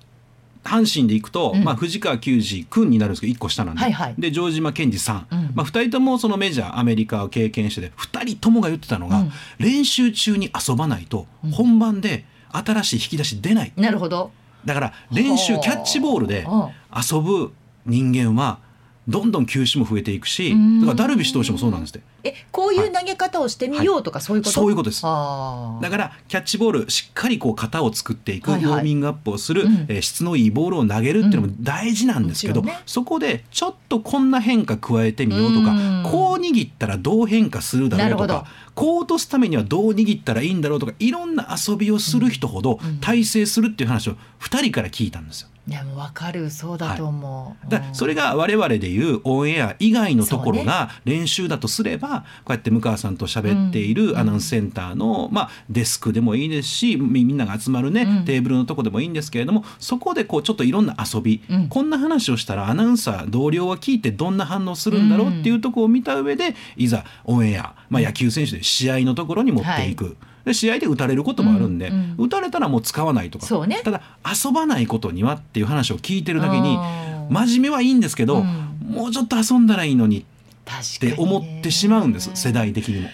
[0.64, 1.64] 阪神で行くと、うん。
[1.64, 4.16] まあ、藤川球児君になるんですけど1個下なんで,、はいはい。
[4.18, 5.52] で城島健二さん、うん。
[5.56, 9.32] まあ、2人ともそのメジャーアメリカを経験してて2人ともが言ってたのが、うん。
[9.58, 11.52] 練習中に遊ばないとうん。
[11.52, 13.74] 本番で新しい引き出し出ない。
[13.76, 14.32] なるほど。
[14.66, 16.70] だから練習キャッチボールでうん。
[16.96, 17.54] 遊ぶ
[17.86, 18.60] 人間は
[19.08, 20.80] どんどん球種も増えていくしうん。
[20.82, 25.02] だからダルビッシュ投手もそうなんですってえこういう投げ方をしてみようとかそういうこと、そういうことです。
[25.02, 28.74] だからキャッチボールしっかりこう型を作っていく、はいはい。
[28.74, 29.86] ウォーミングアップをする、うん。
[29.88, 32.80] えー質のいいボールを投げるっていうのも大事なんですけど、うんね。
[32.86, 36.04] そこでちょっとこんな変化加えてみようとか、うん。
[36.04, 43.00] こう握ったらどう変化するだろうとかこう落とすためにはどう握ったらいいんだろうとかいろんな遊びをする人ほどうん。
[43.00, 45.48] 大成するっていう話を2人から聞いたんですよ。
[45.68, 46.50] いやもう分かる。
[46.50, 53.94] そうだと思う、だからそれが我々でいうオンエア以外のところが練習だとすればこうやって向川さんと喋っていうん。
[53.94, 58.26] るアナウンスセンターの、まあ、デスクでもいいですしみみんなが集まるね、うん。
[58.26, 61.68] テーブルのとこでもいいんですけれどもそこでこうちょっといろんな遊び、うん。
[61.68, 70.18] こんな話をしたらアナウンサー同僚は聞いてどんな反応するんだろうっていうところを見た上でいざオンエア、まあ、野球選手で試合のところに持っていく。
[70.46, 72.26] で試合で打たれることもあるんで、うんうん。
[72.26, 73.46] 打たれたらもう使わないとか。
[73.46, 73.82] そうね。
[73.84, 78.46] ただ遊ばないことにはっていう話を聞いてるだけにうん真面目はいいんですけど、うん。
[78.90, 83.10] もうちょっと遊んだらいいのにって思ってしまうんです、世代的にも。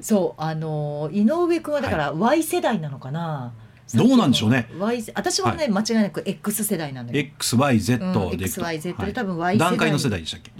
[0.00, 3.52] そうあの井上君はだから Y 世代なのかな、
[3.94, 4.68] どうなんでしょうね。
[4.78, 7.28] Y 世私はね、間違いなく X 世代なんだけど。
[7.38, 9.68] XYZ うんでいくと、XYZ で多分 Y 世代。
[9.70, 10.50] 段階の世代でしたっけ？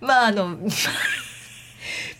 [0.00, 0.68] まああのえ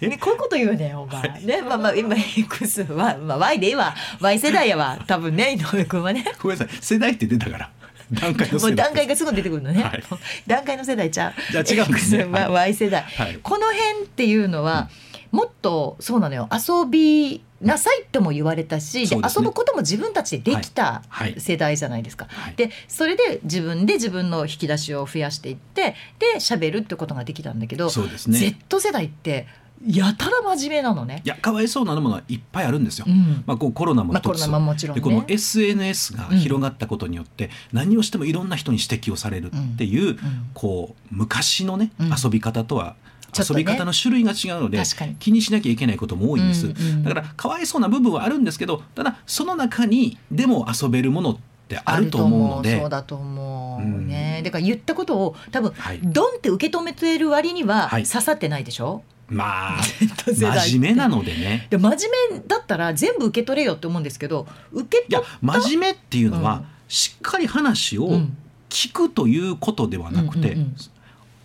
[0.08, 3.94] ね、こういうこと言うねんお前、ねまあまあ今 X は、まあ、Y でいいわ。
[4.20, 4.98] Y 世代やわ。
[5.06, 6.24] 多分ね井上君はね。
[6.42, 6.76] ごめんなさい。
[6.80, 7.70] 世代って出たから。
[8.12, 10.02] 段階のもう段階がすぐ出てくるのね、はい。
[10.46, 11.52] 段階の世代ちゃう？
[11.64, 12.24] じゃあ違うんですね。
[12.24, 12.48] X はい。
[12.50, 13.38] Y 世代、はい。
[13.42, 14.88] この辺っていうのは、
[15.30, 16.48] もっとそうなのよ。
[16.52, 19.22] 遊びなさいとも言われたし、ね。
[19.36, 21.38] 遊ぶことも自分たちでできたはい。
[21.38, 22.26] 世代じゃないですか。
[22.28, 22.54] はい。
[22.56, 28.38] でそれで自分で自分の引き出しを増やしていってで喋るってことができたんだけど、そうですね。
[28.40, 29.46] Z 世代って
[29.86, 31.22] やたら真面目なのね。
[31.24, 31.28] い。
[31.28, 33.06] やかわいそうなものはいっぱいあるんですよ。
[33.08, 33.42] うん。
[33.46, 35.00] まあ、こうコロナもまあ、一つ、コロナももちろんね。
[35.00, 40.16] でこの SNS が広がったことによって、何をしてもいろんな人に指摘をされるっていう、うん。
[40.54, 42.10] こう昔のね、うん。
[42.10, 42.96] 遊び方とは
[43.38, 44.82] 遊び方の種類が違うので、
[45.18, 52.78] 気にしなきゃいけないことも多いんです、うんうんだからかわいそうな部分はあるんですけどただその中にでも遊べるものってあると思うので。
[52.80, 54.08] そうだと思ううん。
[54.08, 54.42] ね。
[54.44, 56.00] だから言ったことを多分、はい。
[56.02, 58.04] ドンって受け止めてる割にははい。
[58.04, 59.02] 刺さってないでしょ？
[59.30, 59.82] まあ
[60.26, 61.68] 真面目なのでね。
[61.70, 61.98] で真面
[62.32, 66.64] 目だったら全部受け取れよって思うんですけど受けいや真面目っていうのは、うん。
[66.88, 68.36] しっかり話をうん。
[68.68, 70.76] 聞くということではなくて、うんうんうん。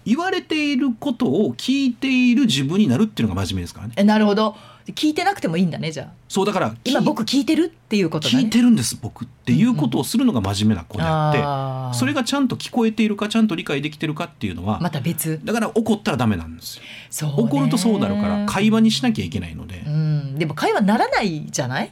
[0.06, 3.94] 言われていることを聞いている自分になるっていうのが真面目ですからね。
[3.98, 4.56] えなるほど
[4.88, 6.08] 聞いてなくてもいいんだねじゃあ。
[6.28, 8.44] そうだから今僕聞いてるっていうことだね。
[8.44, 15.40] 聞いてるんです僕っていうことをするのが真面目な子であって、それがちゃんと聞こえているかちゃんと理解できてるかっていうのは、また別。
[15.44, 16.80] だから怒ったらダメなんです
[17.24, 17.30] よ。
[17.36, 19.84] 怒るとそうなるから会話にしなきゃいけないので。
[19.88, 20.38] う、ん。
[20.38, 21.90] でも会話ならないじゃない？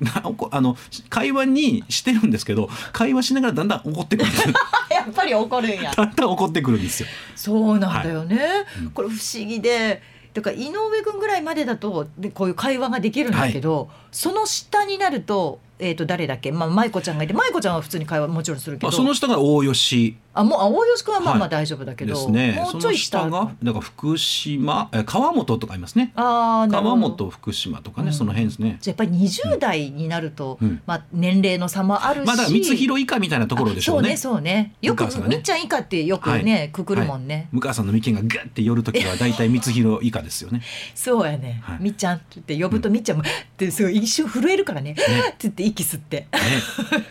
[0.51, 0.75] あの
[1.09, 4.31] 会話にしてるんですけど会話しながらだんだん怒ってくる
[4.91, 5.91] やっぱり怒るんや。
[5.95, 7.07] だんだん怒ってくるんですよ。
[7.35, 8.39] そうなんだよね、
[8.81, 8.89] うん。
[8.91, 10.01] これ不思議で
[10.33, 20.15] だから井上君ぐらいまでだとでこういう会話ができるんだけど、その下になると,、えー、と誰だっけ、まあ、舞子ちゃんがいて舞子ちゃんは普通に会話もちろんするけまあ、ど、その下が大吉。
[20.35, 21.49] あもうあ大吉君はまあまあはい。
[21.49, 22.53] 大丈夫だけど、ですね。
[22.53, 23.19] もそうのちょい下。
[23.19, 26.13] 下がだから福島え川本とかいますね。
[26.15, 28.13] あ川本福島とかね、うん。
[28.13, 28.77] その辺ですね。
[28.81, 30.81] じゃあやっぱり20代になると、うん。
[30.85, 34.13] まあ、年齢の差もあるし、まあだから光弘以下みたいなところでしょうね。
[34.13, 34.73] あそうねそうね。
[34.81, 40.61] よくねみっちゃん以下ってよくね、くくるもんね、向川さんの眉間がガッて寄るときは大体光弘以下ですよね。
[40.95, 41.77] そうやね、はい。
[41.81, 43.25] みっちゃんって呼ぶとみっちゃんも、っ
[43.57, 44.95] てすごい一瞬震えるからね。
[44.97, 46.27] って言って息吸って。
[46.31, 46.39] ね、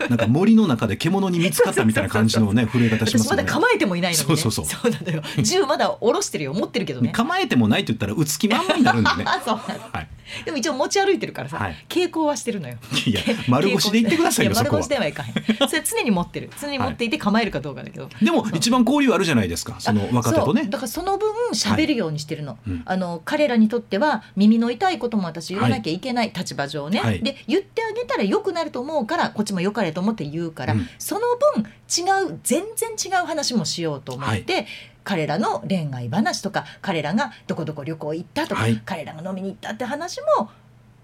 [0.09, 3.27] なんか森の中で獣に見つかったみたいな感じのね震え方しまよね。
[3.27, 4.35] 私ますだ構えてもいないのにね。
[4.37, 4.91] そうそうそう。
[4.91, 5.21] なのよ。
[5.41, 6.53] 銃まだ下ろしてるよ。
[6.53, 7.09] 持ってるけどね。
[7.09, 9.23] 構えてもないって言ったら打つ気満々になるんでね。
[9.27, 9.81] あ そうなの。
[9.91, 10.07] はい。
[10.45, 11.85] でも一応持ち歩いてるからさ、はい。
[11.89, 12.77] 傾向はしてるのよ。
[13.05, 14.73] いや丸腰で言ってくださいよやそこは。
[14.73, 15.69] 丸腰ではいかへん。
[15.69, 16.49] それ常に持ってる。
[16.59, 19.75] 常に持っていて構えるかどうかだけど、でも一番交流あるじゃないですか。
[19.79, 20.63] その若手とね。
[20.65, 22.81] だからその分喋るようにしてるの,、うん。
[22.85, 27.21] あの彼らにとっては耳の痛いことも私言わなきゃいけない立場上ね、はい。
[27.21, 30.87] で言ってあげたら良くなると思うからこっちも良かれと思って言うから、うん。
[30.99, 31.21] その
[31.53, 34.67] 分違う全然違う話もしようと思って、
[35.03, 38.81] 彼らの恋愛話とか彼らがどこどこ旅行行ったとか、はい。
[38.85, 40.51] 彼らが飲みに行ったって話も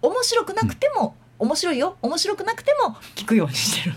[0.02, 1.98] 面白くなくても、面白いよ。
[2.02, 3.96] 面白くなくても聞くようにしてる。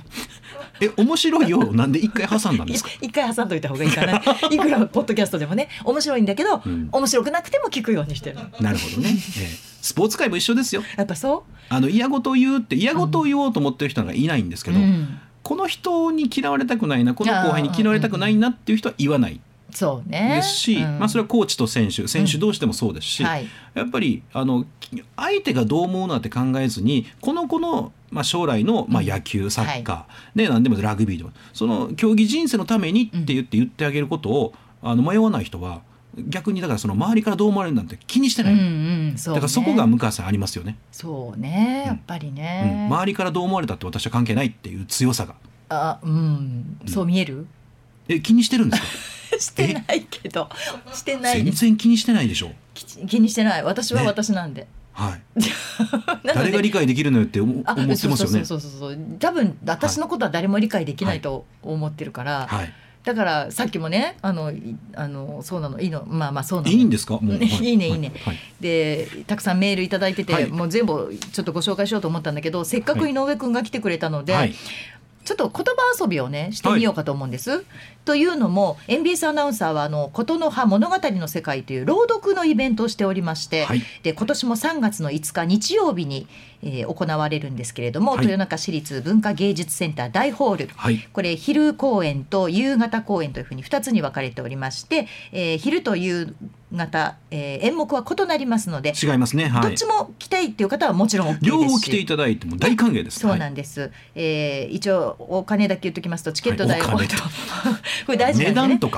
[0.80, 1.72] え面白いよ。
[1.72, 2.90] なんで一回挟んだんですか？
[3.02, 4.22] 一回挟んどいた方がいいかな。
[4.50, 5.68] いくらポッドキャストでもね。
[5.84, 6.88] 面白いんだけど、うん。
[6.92, 8.36] 面白くなくても聞くようにしてる。
[8.60, 9.10] なるほどね。
[9.38, 9.72] ええ。
[9.82, 10.82] スポーツ界も一緒ですよ。
[10.96, 15.18] やっぱそあの嫌事を言うって嫌事を言おうと思ってる人がいないんですけう、ど、うん。
[15.42, 19.40] この人に嫌われたくないなこの後輩に嫌われたくないなっていう人は言わない
[19.72, 20.36] そうね。
[20.36, 20.98] ですし、うん。
[20.98, 23.46] まあ、それはコーチと選手選手同士でもそうですし、はい。
[23.74, 24.66] やっぱりあの
[25.16, 35.80] 相手がどう思うのって考えずにこの子の、まあ、将来の、まあ、野球サッカー、ね、何でもラグビーでもその競技人生のためにって言って言ってあげることをあの迷わない人は
[36.28, 38.62] 逆にだからその周りからどう思われるなんて気にしてない、うんう
[39.14, 39.36] んそうね。
[39.36, 42.34] だからそこが向川さんありますよね、そうねやっぱりうん。
[42.34, 45.34] ね、周りからどう思われたって私は関係ないっていう強さが。
[45.70, 46.78] あうん。
[46.86, 47.46] そう見える、
[48.08, 48.88] え気にしてるんですか？
[49.38, 50.48] してないけど。
[50.92, 52.50] してない全然気にしてないでしょ？
[52.74, 53.62] き気にしてない。
[53.62, 54.06] 私はね。
[54.06, 55.22] 私なんで、はい。
[56.24, 58.16] 誰が理解できるのよって思ってますよね。
[58.16, 62.72] そうそうそうそう多分私のことは誰も理解できないと思ってるから、はい。
[63.04, 65.80] だからさっきもねあのいあのそうなの。
[65.80, 66.04] いいの。
[66.06, 66.72] まあまあそうなの。
[66.72, 67.14] いいんですか？
[67.14, 67.94] もう、ね いいねい。
[67.94, 68.12] いね。
[68.24, 68.38] はい。
[68.60, 70.46] でたくさんメールいただいてて、はい。
[70.46, 74.54] もう全部ちょっとご紹介しようと思ったんだけどせっかく井上くんが来てくれたので、はい
[75.24, 77.64] ちょっと言葉遊びをねしてみようかと思うんです。
[78.04, 83.82] というのも NBS アナウンサーはあの琴の葉物語の世界という朗読のイベントをしておりまして、はい。
[84.02, 86.26] で今年も3月の5日日曜日に、
[86.62, 88.20] えー行われるんですけれども、はい。
[88.22, 90.70] 豊中市立文化芸術センター大ホール。
[90.76, 91.08] はい。
[91.12, 96.34] これ昼公演と夕方公演というふうに2つに分かれておりまして、えー昼と夕
[96.76, 99.48] 方、えー演目は異なりますので、違いますね。
[99.48, 99.62] はい。
[99.62, 101.44] どっちも来たいっていう方はもちろん OK です。
[101.44, 103.20] し両方来ていただいても大歓迎です。
[103.20, 107.08] そうなはいんです、えー一応お金だけ言っときますとチケット代はいお金。
[108.06, 108.88] これ大事なんで、ね、お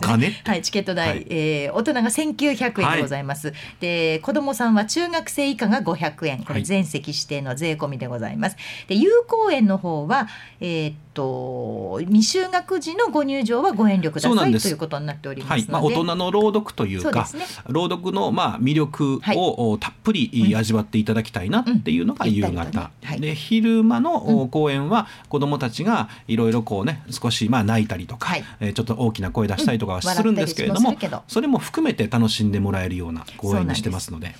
[0.00, 1.26] 金はいチケット代、はい。
[1.28, 6.38] えー大人が1900円でございます、で子供さんは中学生以下が500円。
[6.38, 6.64] これはい。
[6.64, 8.56] 全席指定の税込みでございます。
[8.88, 10.28] で有効園の方は
[10.60, 15.82] えーっと未就学時のご入場はご遠慮くださいということになっておりますので、はい。
[15.82, 17.46] まあ、大人の朗読というかね。
[17.68, 19.36] 朗読のまあ魅力はい。
[19.36, 22.32] をおたっぷり味わっていただきたいなっていうのがうん。
[22.32, 28.44] 夕方、で昼間の公演は子どもたちがいろいろこうね少しまあ泣いたりとか、はい。
[28.60, 30.96] えーちょっと大きな声出したりとかはうんするんですけれども,、
[31.28, 34.34] それも含めて楽しんでもらえるような公演にしてますので。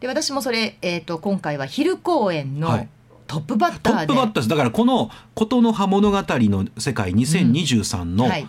[0.00, 2.88] で私もそれ、えーっと今回は昼公演のはい。
[3.26, 4.48] トップバッターで、トップバッターです。
[4.48, 8.48] だからこの「琴の葉物語」の世界2023の、はい、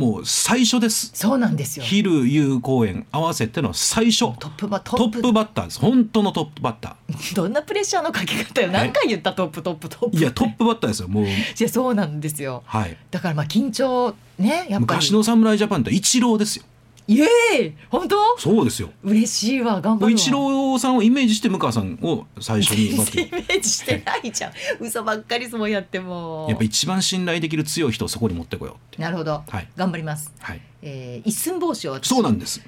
[0.00, 1.10] もう最初です。
[1.12, 1.84] そうなんですよ。
[1.84, 4.20] 昼夕公演合わせての最初。
[4.38, 5.78] トップバトトップバッターです。
[5.78, 6.96] 本当のトップバッタ
[7.34, 8.68] どんなプレッシャーのかけ方よ。
[8.68, 11.24] 何回言ったトップトップトップーいやトップバッターですよもう。
[11.26, 11.28] い
[11.58, 12.62] やそうなんですよ。
[12.64, 12.96] はい。
[13.10, 14.80] だからまあ緊張ねやっぱり。
[14.80, 16.64] 昔の侍ジャパンってイチローですよ
[17.10, 18.38] イエーイ本当？
[18.38, 18.90] そうですよ。
[19.02, 20.10] 嬉しいわ頑張るわ。
[20.12, 24.52] イチローさんをイメージして向川さんを最初に イメージしてないじゃん。
[24.78, 26.46] 嘘ばっかりそうやっても。
[26.48, 29.02] やっぱ一番信頼できる強い人をそこに持ってこようって。
[29.02, 29.68] なるほど、はい。
[29.76, 30.60] 頑張ります、はい。
[30.82, 32.06] えー、一寸法師を私。
[32.06, 32.62] そうなんです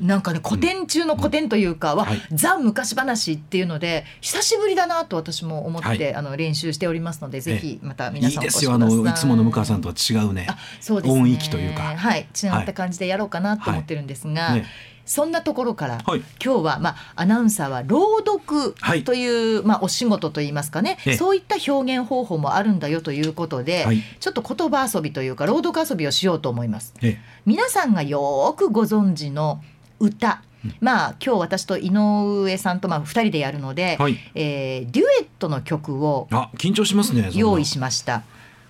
[0.00, 2.20] なんかね古典中の古典というかは、はい。
[2.32, 6.14] ザ昔話っていうので久しぶりだなと私も思って、はい。
[6.14, 9.04] あの練習しておりますのでぜひまたい皆さんおいですよあ越しください。
[9.04, 10.46] のいつもの向川さんとは違うね。
[10.48, 11.20] あそうですね。
[11.20, 11.82] 音域というか。
[11.96, 12.20] はい。
[12.20, 14.66] 違った感じでやろうかなと思ってるんですが、ね
[15.08, 16.22] そんなところから、はい。
[16.44, 20.98] 今日は、まあ、アナウンサーは朗読はいという、まあ、お仕事といいますかね。
[21.06, 21.16] ええ。
[21.16, 24.02] そういった表現方法もあるんだよということで、はい。
[24.20, 26.92] ちょっと言葉遊びというか朗読遊びをしようと思います。
[27.00, 27.18] え。
[27.46, 29.62] 皆さんがよーくご存知の
[30.00, 30.42] 歌、
[30.80, 34.18] まあ今日私と井上さんとまあ2人でやるので、えはい。
[34.34, 38.22] えーデュエットの曲をあ緊張しますね用意しました。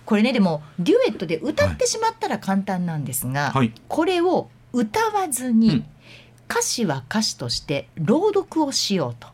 [0.05, 3.73] これねでもデュエットで歌ってしまったら簡単なんですが、はい。
[3.87, 5.59] これを歌わずうん。
[5.59, 5.83] に
[6.49, 9.27] 歌詞は歌詞として朗読をしようと。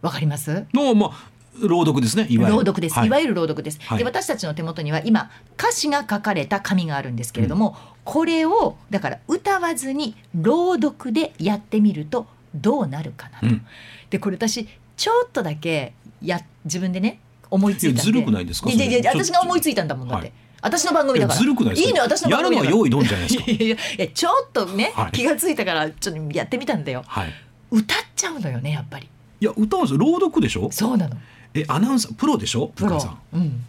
[0.00, 0.66] わかります？
[0.72, 2.52] のまあ朗読ですねいわゆる。
[2.54, 3.08] 朗読です、はい。
[3.08, 3.98] い、わゆる朗読です、はい。
[3.98, 13.66] で私たちの手元には今歌詞が書かれた紙があるんですけれども、これをだから歌わずに朗読でやってみるとどうなるかなと、うん。
[14.10, 17.94] でこれ私ちょっとだけや自分でね思いついたんで。
[17.94, 20.32] いやずるくないですかいやいや私が思いついたんだもんだって、はい。
[20.62, 21.38] 私の番組だから。
[21.38, 21.88] ずるくないですか？
[21.88, 22.70] いいのよ私のや番組だから。
[22.70, 23.50] るのは用意どんじゃないですか？
[23.50, 25.12] いやいやちょっとね、はい。
[25.12, 27.04] 気がついたからちょっとやってみたんだよ。
[27.06, 27.32] はい。
[27.70, 29.08] 歌っちゃうのよねやっぱり。
[29.40, 29.98] いや歌うんですよ。
[29.98, 31.16] 朗読でしょそうなの。
[31.54, 32.68] えアナウンサープロでしょ？
[32.68, 33.00] プロ。
[33.00, 33.18] さん。
[33.32, 33.64] うん。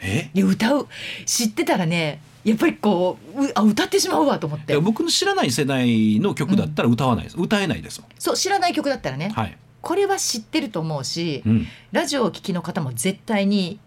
[0.00, 0.30] え？
[0.32, 0.88] で歌う。
[1.26, 4.76] 知ってたらねやっぱりこううあ歌ってしまうわと思って。
[4.78, 8.10] 僕の知らない世代の曲だったら歌わないです、歌えないですもん。
[8.18, 13.78] そう知らない曲だったらね、はい、これは知ってると思うし、うん、ラジオを聴きの方も絶対に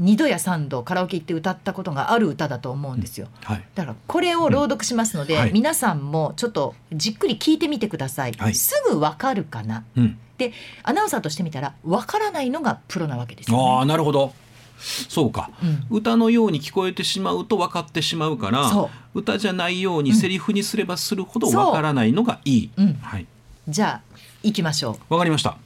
[0.00, 3.26] 2度や3度カラオケ行って歌ったことがある歌だと思うんですよ。
[3.42, 3.64] はい。
[3.74, 5.40] だからこれを朗読しますので、うん。
[5.40, 5.52] はい。
[5.52, 8.54] 皆さんもちょっとじっくり聞いてみてください、はい。
[8.54, 9.84] すぐわかるかな？
[9.96, 10.52] うん、で
[10.84, 14.32] アナウンサーとしてみたらわからないのがプロなわけですあよ、あね、なるほど
[14.80, 15.50] そうか。
[15.62, 15.86] うん。
[15.90, 22.94] 歌のように聞こえてしまうと分かってしまうからそ歌じゃないようにセリフにすればするほど分からないのがいい、うん。
[22.94, 23.26] はい。
[23.68, 25.56] じゃあ行きましょ分かりました。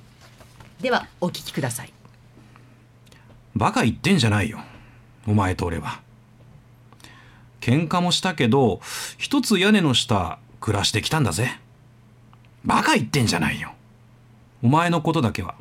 [0.81, 1.93] うではお聞きください。
[3.55, 4.59] バカ言ってんじゃないよ。
[5.27, 6.01] お前と俺は。
[7.61, 8.81] 喧嘩もしたけど
[9.17, 11.59] 一つ屋根の下暮らしてきたんだぜ。
[12.65, 13.73] バカ言ってんじゃないよ。
[14.63, 15.55] お前のことだけは。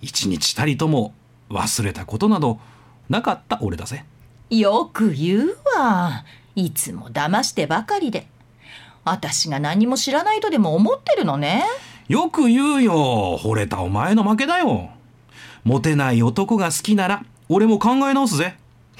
[0.00, 1.14] 一日たりとも
[1.50, 2.58] 忘れたことなど
[3.08, 4.04] なかった俺だぜ。
[4.50, 6.24] よく言うわ。
[6.54, 8.26] いつも騙してばかりで。
[9.04, 11.64] 私が何も知らないとでも思ってるのね。
[12.08, 14.90] よく言うよ惚れたお前の負けだよ。
[15.64, 18.56] モテない男が好きなら俺も考え直すぜ。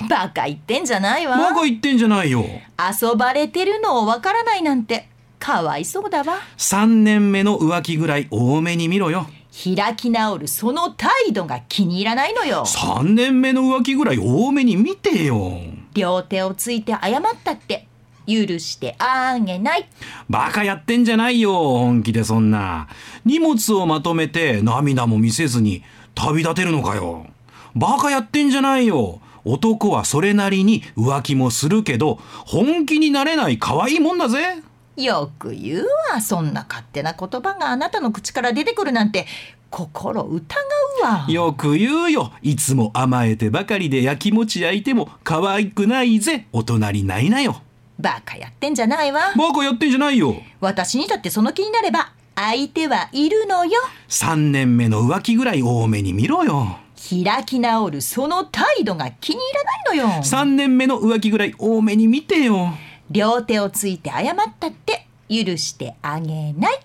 [0.09, 1.37] バカ言ってんじゃないわ。
[1.37, 2.45] バカ言ってんじゃないよ。
[2.79, 5.09] 遊ばれてるのをわからないなんて。
[5.39, 6.39] かわいそうだわ。
[6.57, 9.29] 3年目の浮気ぐらい多めに見ろよ
[9.59, 12.65] 開き直るその態度が気に入らないのよ。
[12.65, 15.59] 3年目の浮気ぐらい多めに見てよ。
[15.95, 17.89] 両手をついて謝ったって。
[18.29, 19.89] 許してあげない。
[20.29, 22.87] バカやってんじゃないよ本気でそんな。
[23.25, 25.83] 荷物をまとめて涙も見せずに
[26.15, 27.27] 旅立てるのかよ。
[27.75, 29.21] バカやってんじゃないよ。
[29.45, 34.63] 男はそれなりに浮気もするけど本気になれない可愛いもんだぜ
[34.99, 39.27] よく言うわそんな勝手な言葉があなたの口から出てくるなんて
[39.71, 40.57] 心疑
[41.01, 41.27] うわ。
[41.29, 47.63] よく言うよいつも甘えてばかりでやきもち焼いても可愛くないぜお隣ないなよ。
[48.01, 49.33] バカやってんじゃないわ。
[49.37, 50.35] バカやってんじゃないよ。
[50.61, 53.81] 私にだってその気になれば相手はいるのよ。
[54.09, 56.79] 3年目の浮気ぐらい多めに見ろよ。
[56.97, 60.23] 開き直るその態度が気に入らないのよ。
[60.23, 62.73] 3年目の浮気ぐらい多めに見てよ
[63.11, 66.81] 両手をついて謝ったって許してあげない。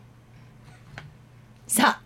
[1.68, 2.00] さ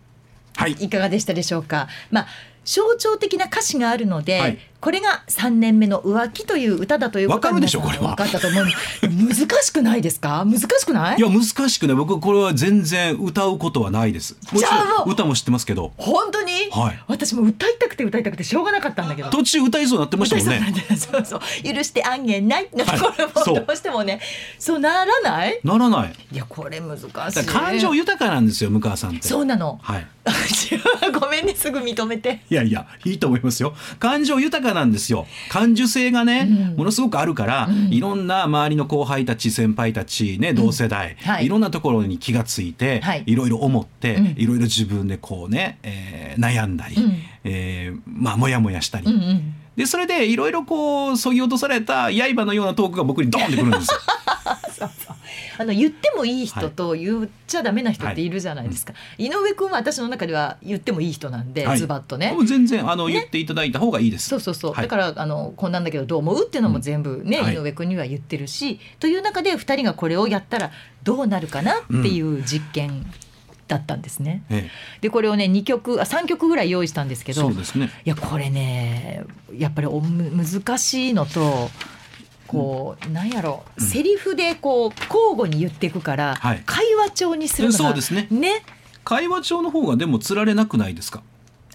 [0.56, 0.72] あはい。
[0.74, 1.88] いかがでしたでしょうか？
[2.10, 2.28] まあ
[2.66, 8.10] 象徴的な歌詞があるので、はいこれが3年目の浮気という歌だというこわかるでしょこれは。
[8.10, 8.66] 分かったと思う。
[9.02, 10.46] 難しくないですか？
[10.46, 11.18] 難しくない？
[11.18, 11.96] いや難しくない。
[11.96, 14.38] 僕これは全然歌うことはないです。
[14.52, 15.94] もちろん歌も知ってますけど。
[15.98, 17.04] 本当に、はい。
[17.08, 19.30] 私も歌いたくて歌いたくてしょうがなかったんだけど。
[19.32, 20.74] 途中歌いそうになってましたもんね。
[20.96, 22.86] そうそう許してあげないの。
[22.86, 24.22] ところもどうしてもね。
[24.60, 25.60] そうならない？
[25.64, 26.14] ならない。
[26.32, 27.46] いやこれ難しい。
[27.48, 29.28] 感情豊かなんですよ向川さんって。
[29.28, 29.80] そうなの。
[29.82, 30.08] はい。
[31.20, 32.42] ごめんねすぐ認めて。
[32.50, 33.74] いやいやいいと思いますよ。
[34.00, 35.28] 感情豊かなんですよ。
[35.50, 36.76] 感受性がね、うん。
[36.78, 41.46] ものすごくあるから、いろんな周りの後輩たち先輩たちね同世代、はい。
[41.46, 43.24] い、ろんなところに気がついて、はい。
[43.26, 44.26] い、ろいろ思って、うん。
[44.38, 47.14] いろいろ自分でこうね、えー悩んだり、うん。
[47.44, 54.00] えーまあモヤモヤしたり、うんうんでそれでいろいろこうそぎ落とされた刃のようなトークが僕にドーンってくるんですよ。
[54.76, 55.16] そうそう。
[55.60, 61.78] あの言ってもいい人と言っちゃダメな人っているじゃないですか、井上君は私の中では言ってもいい人なんで、はい。
[61.78, 62.32] ズバッとね。
[62.32, 63.14] もう全然あの、ね。
[63.14, 64.30] 言っていただいた方がいいです。
[64.30, 64.84] そうそうそう、はい。
[64.84, 67.56] だからあのこんなんだけどどう思うっていうのも全部ね、うんはい。
[67.56, 70.72] 井上君には言ってるしという中で2人がこれをやったら
[71.04, 73.06] どうなるかなっていう実験
[73.68, 74.44] だったんですね。
[74.50, 74.70] え
[75.02, 77.90] でこれをね2曲あ3曲ぐらい用意したんですけえ、どそうですね。
[78.06, 79.24] いやこれね
[79.58, 81.70] やっぱりおむ難しいのと
[82.48, 88.64] こう、なんやろうんセリフでこう交互に言っていくから、はい会話調にするのがそうですねね
[89.04, 91.22] 会話帳の方がでもつられなくないですか？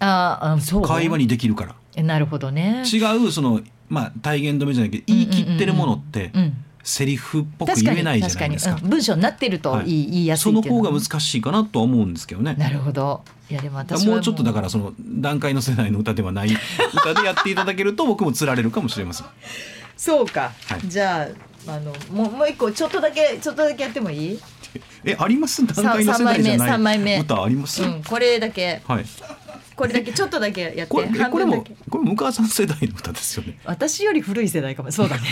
[0.01, 1.75] ああそう会話にできるから。
[1.95, 2.85] えなるほどね。
[2.91, 8.75] 違うそのまあ体言止めじゃないけど言い切ってるものってうんセリフっぽく言えないじゃないですか。
[8.75, 12.55] うん文章になってるとはい言い,、言いやすいその方が難しいかなとは思うんですけどね。
[12.59, 16.49] なるほどいやでも私はもうちょっとだからその段階の世代の歌ではない
[16.95, 19.27] 歌でやっていただけると僕もつられるかもしれません。
[19.97, 21.29] そうか、はいじゃ
[21.69, 24.41] ああのもうもう一個ちょっとだけちょっとだけやってもいい、
[25.05, 25.65] えあります？
[25.65, 27.83] 段階の世代じゃ三枚目ない歌あります？
[27.85, 29.05] うん、これだけはい。
[29.77, 30.87] これだけちょっとだけやって。
[30.87, 33.59] これえこれもこれ向川さん世代の歌ですよね。
[33.65, 34.91] 私より古い世代かも。
[34.93, 35.23] そうだね。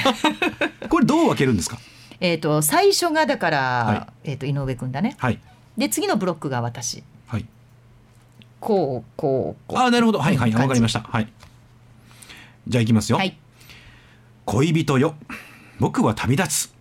[0.88, 1.78] これどう分けるんですか？
[2.20, 5.14] えっと最初がだから、はえっ、と井上くんだね。
[5.18, 5.38] はい。
[5.78, 7.02] で次のブロックが私。
[7.26, 7.46] はい。
[8.60, 9.78] こうこうこう。
[9.78, 10.18] あなるほど。
[10.20, 11.00] はいはいうんわかりました。
[11.00, 11.28] はい。
[12.68, 13.18] じゃあいきますよ。
[13.18, 13.36] はい。
[14.44, 15.14] 恋人よ。
[15.78, 16.74] 僕は旅立つ。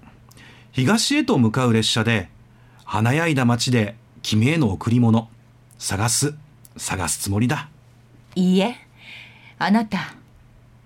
[0.72, 2.30] 東へと向かう列車で
[2.86, 5.30] 華やいだ街で君への贈り物
[5.78, 6.36] 探す
[6.80, 7.70] 探すつもりだ。
[8.36, 8.76] いいえ。
[9.60, 10.16] あなた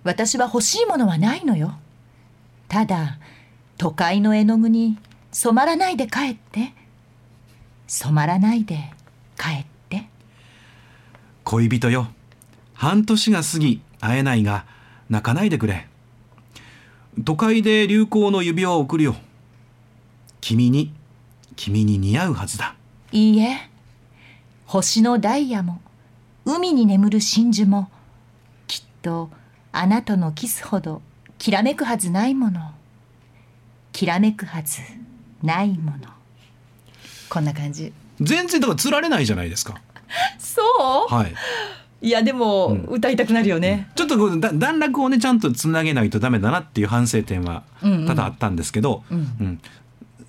[0.04, 1.76] 私は欲しいものはないのよ。
[2.68, 3.20] ただ
[3.78, 4.98] 都会の絵の具に
[5.32, 6.74] 染まらないで帰って。
[7.88, 8.92] 染まらないで
[9.38, 10.08] 帰って。
[11.44, 12.08] 恋人よ。
[12.74, 14.66] 半年が過ぎ会えないが
[15.10, 15.88] 泣かないでくれ。
[17.24, 19.16] 都会で流行の指輪を贈るよ。
[20.42, 20.92] 君に
[21.56, 22.76] 君に似合うはずだ。
[23.12, 23.70] いいえ。
[24.66, 25.82] 星のダイヤも
[26.46, 27.90] 海に眠る真珠も
[28.68, 29.30] きっと
[29.72, 31.02] あなたのキスほど
[31.38, 32.72] きらめくはずないもの。
[33.92, 34.82] きらめくはず
[35.42, 35.98] ないもの。
[37.30, 37.94] こんな感じ。
[38.20, 39.82] 全然だからつられないじゃないですか。
[40.38, 40.62] そ
[41.10, 41.14] う？
[41.14, 41.34] はい。
[42.02, 42.86] いやでも、うん。
[42.86, 48.06] 歌いたくなるよね、ちょっとこうだ段落をねちゃんとつなげないとダメだなっていう反省点はうんうん。
[48.06, 49.18] 多々あったんですけど、うん。
[49.18, 49.62] うん。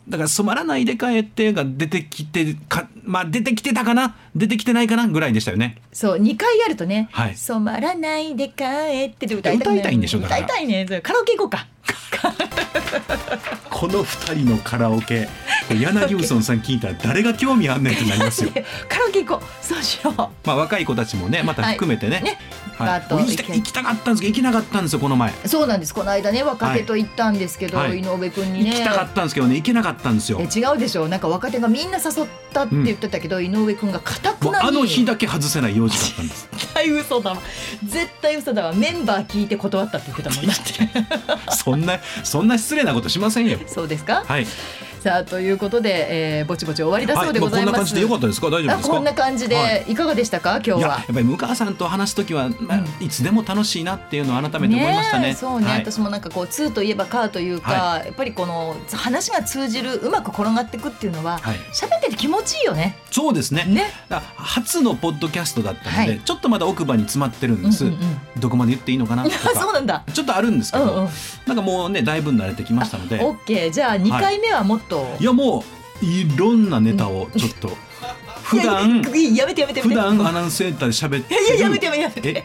[0.08, 4.16] だから「染まらないで帰って」が出てきてかまあ出てきてたかな？
[4.34, 5.06] 出てきてないかな？
[5.08, 5.76] ぐらいでしたよね。
[5.92, 7.36] そう2回やるとね「はい。
[7.36, 8.64] 染まらないで帰
[9.12, 10.20] って」って歌いたくなる歌いたいんでしょ？
[10.20, 10.40] だから。
[10.44, 10.86] 歌いたいね。
[11.02, 11.66] カラオケ行こうか。
[13.70, 15.28] この2人のカラオケ
[15.70, 18.50] 柳生さん聞いたら誰が興味あんねんってなりますよ。
[18.88, 19.64] カラオケ行こう。
[19.64, 20.14] そうしよう。
[20.16, 22.24] まあ若い子たちもねまた含めてね,、はい。
[22.24, 22.38] ね
[22.76, 23.04] はい
[23.56, 25.32] 行きたかったんですけど行けなかったんですよこの前。
[25.46, 25.94] そうなんです。
[25.94, 28.00] この間ね若手と行ったんですけど、はい。
[28.00, 28.70] 井上くんにね。
[28.70, 30.40] 行きたかったんですけどね行けなかったんですよ。
[30.40, 36.48] え違うでしょなんか若手がみんな誘ったって言ってたけど、井上くんが固くなにあの日だけ外せない用事だったんです。
[36.52, 37.38] 絶対嘘だわ。
[37.84, 38.72] 絶対嘘だわ。
[38.72, 41.52] メンバー聞いて断ったって言ってたもんだって。
[41.56, 43.58] そんなそんな失礼なことしませんよ。
[43.66, 44.24] そうですか？
[44.26, 44.46] はい。
[45.04, 48.46] さあということで、えー、ぼちぼち終わりだそうではい、ございます、こんな感じでよかったですか？
[48.46, 48.94] 大丈夫あですか？
[48.94, 49.94] こんな感じで、、はい。
[49.94, 50.52] かがでしたか？
[50.56, 50.78] 今日は。
[50.78, 55.28] いややっぱり向川さんと話すときは、まあうんいつでも楽しいなっていうのを改めて思いましたね。
[55.28, 55.80] えそうね、はい。
[55.80, 62.96] 私もなんかこう2といえばカーというか、はやっぱりこの話が通じるうまく転がっていくっていうのははい、喋ってて気持ちいいよね。
[63.10, 63.66] そうですね。
[63.66, 63.92] ね。
[64.36, 68.04] 初のポッドキャストだったので、はいちょっとまだ奥歯に詰まってるんです、うんうんう
[68.38, 68.40] ん。
[68.40, 69.24] どこまで言っていいのかな？
[69.28, 70.02] とあそうかなんだ。
[70.14, 71.08] ちょっとあるんですけど、うんうん。
[71.46, 73.20] なんかもうねだいぶ慣れてきましたので。
[73.22, 73.70] オッケー。
[73.70, 75.64] じゃあ2回目はもっと、いやも
[76.02, 77.70] ういろんなネタをちょっと。
[78.44, 82.28] 普段いやめてやめて普段アナウンスセンターで喋っていやいややめるてやめてやめて。
[82.30, 82.44] え？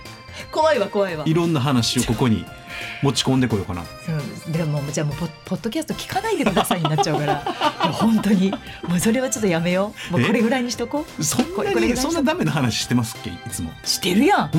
[0.50, 1.26] 怖いわ怖いわ。
[1.28, 2.46] いろんな話をここに
[3.04, 3.84] 持ち込んでこようかな。
[3.84, 7.36] そうでもじゃあもうポポッドキャスト聞かないでくださいになっちゃうから。
[7.92, 8.52] 本当に。
[8.88, 10.14] もうそれはちょっとやめよう。
[10.14, 11.24] もうえこれぐらいにしとこう。
[11.24, 13.30] そんなにそんなダメな話してますっけ？
[13.32, 13.72] いつも。
[13.84, 14.52] してるやん。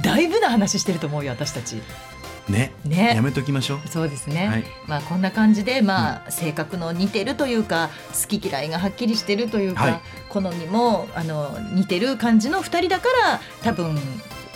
[0.00, 1.76] だいぶな話してると思うよ私たち。
[1.76, 2.13] お
[2.48, 3.12] ねね。
[3.14, 3.88] やめときましょう。
[3.88, 4.64] そうですね、はい。
[4.86, 10.00] まあこんな感じでまあ、性格の似てるというか好き嫌いがはっきりしてるというか、はい。
[10.28, 13.98] 好みもあの似てる感じの二人だから多分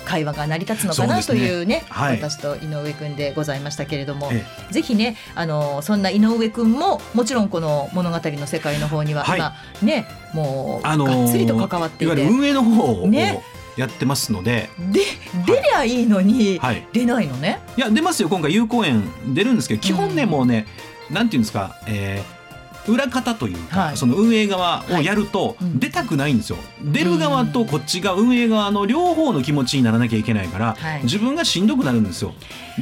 [0.05, 2.17] 会話が成り立つのかなというねはい。
[2.17, 4.43] 私と井上くんでございましたけれども、え。
[4.71, 9.39] ぜひねあのそんな井上くんももちろんこの物語の世界の方には、はい。
[9.39, 12.05] 今ねもう、あのーがっつりと関わっていて。
[12.05, 13.43] いわゆる運営の方をね
[13.77, 15.01] やってますので、で
[15.45, 16.87] 出りゃいいのに、はい。
[16.93, 17.59] 出ないのね？
[17.77, 18.29] いや出ますよ。
[18.29, 19.03] 今回有効園
[19.33, 20.65] 出るんですけど基本ね、うんもうね
[21.09, 22.39] なんていうんですか、えー
[22.87, 23.97] 裏方というか、はい。
[23.97, 25.65] その運営側をやるとい。
[25.65, 25.79] うん。
[25.79, 31.03] 出たくないんですよ、出る側とこっちが運営側の両方の気持ちにならなきゃいけないから、はい。
[31.03, 32.33] 自分がしんどくなるんですよ。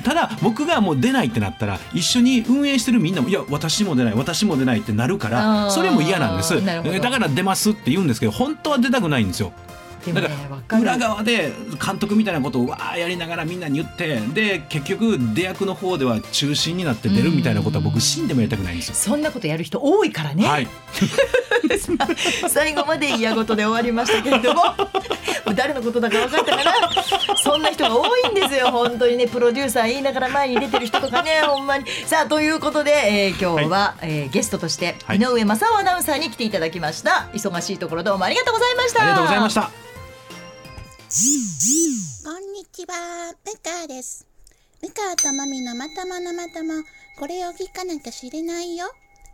[0.05, 6.63] ただ僕がもう出ないってなったら一緒に運営してるみんなもいや私も出ない私も出ないってなるからそれも嫌なんです。
[6.63, 9.51] だから出ますって言うんですけど本当は出たくないんですよ
[10.14, 10.84] だかわかる。
[10.84, 11.51] 裏側で
[11.84, 18.95] 監督みたいなことをわーやりながらみんなに言ってで結局出役の方では中心になって出るみたいなことは僕死んでもやりたくないんですよ。
[18.95, 20.45] そんなことやる人多いからね。
[20.47, 20.68] はい、
[22.49, 24.64] 最後まで嫌事で終わりましたけれども
[25.55, 26.74] 誰のことだか分かったかな。
[27.43, 29.28] そんな人が多いんですよ本当にね。
[29.28, 31.86] プロデューサー言いながら前に出てる人とかねほんまに。
[32.05, 35.18] さあということで、えー今日は、えーゲストとしてはい。
[35.18, 37.30] 井上正雄アナウンサーに来ていただきました。
[37.34, 39.01] 忙しいところどうもありがとうございました。
[39.01, 39.72] ありがとうございました。
[41.10, 44.28] こんにちは、むかです。
[44.84, 46.84] むかとまみのまとものまとも、
[47.18, 48.88] これを聞かなきゃ知れないよ。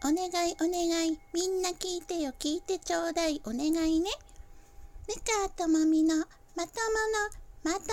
[0.05, 4.11] お願いお願い、みんな聞いてよ、聞いてちょうだい、お願いね。
[5.07, 6.67] むかとまみのまともの
[7.63, 7.84] まとも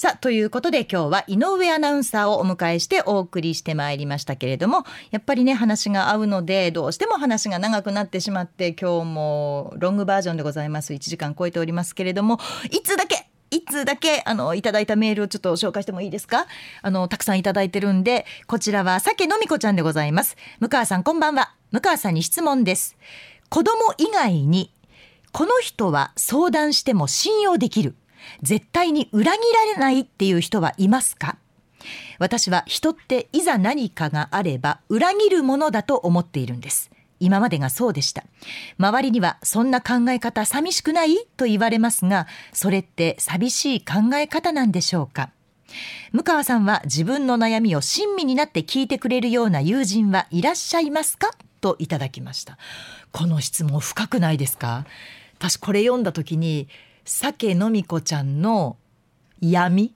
[0.00, 10.94] さあということで今日は井上アナウンサーをお迎えしてお送りしてまいりましたけれどもやっぱりね話が合うのでどうしても話が長くなってしまって今日もロングバージョンでございます。
[10.94, 12.38] 1時間超えておりますけれども
[12.70, 16.46] いつだけいつだけあのいただいたメールをちょっと紹介してもいいですか？
[16.80, 20.38] あのたくさんいただいてるんでこちらは酒のみこちゃんでございます。
[20.60, 21.52] 向川さんこんばんは。
[21.72, 22.96] 向川さんに質問です。
[23.50, 24.72] 子供以外に
[25.30, 27.96] この人は相談しても信用できる。
[28.42, 31.36] 絶対に裏切られないっていう人はいますか？
[32.18, 36.90] 私は人っていざ何かがあれば裏切るものだと思っているんです。
[37.20, 38.24] 今までがそうでした。
[38.78, 45.30] 周りにはそんな考え方寂しくないと言われますがそれって寂しい考え方なんでしょうか？
[46.12, 51.30] 向川さんは自分の悩みを親身になって聞いてくれるような友人はいらっしゃいますか？
[51.60, 52.58] といただきました。
[53.12, 54.84] この質問深くないですか？
[55.38, 56.68] 私これ読んだ時に
[57.12, 58.76] 酒のみこちゃんの
[59.40, 59.92] 闇？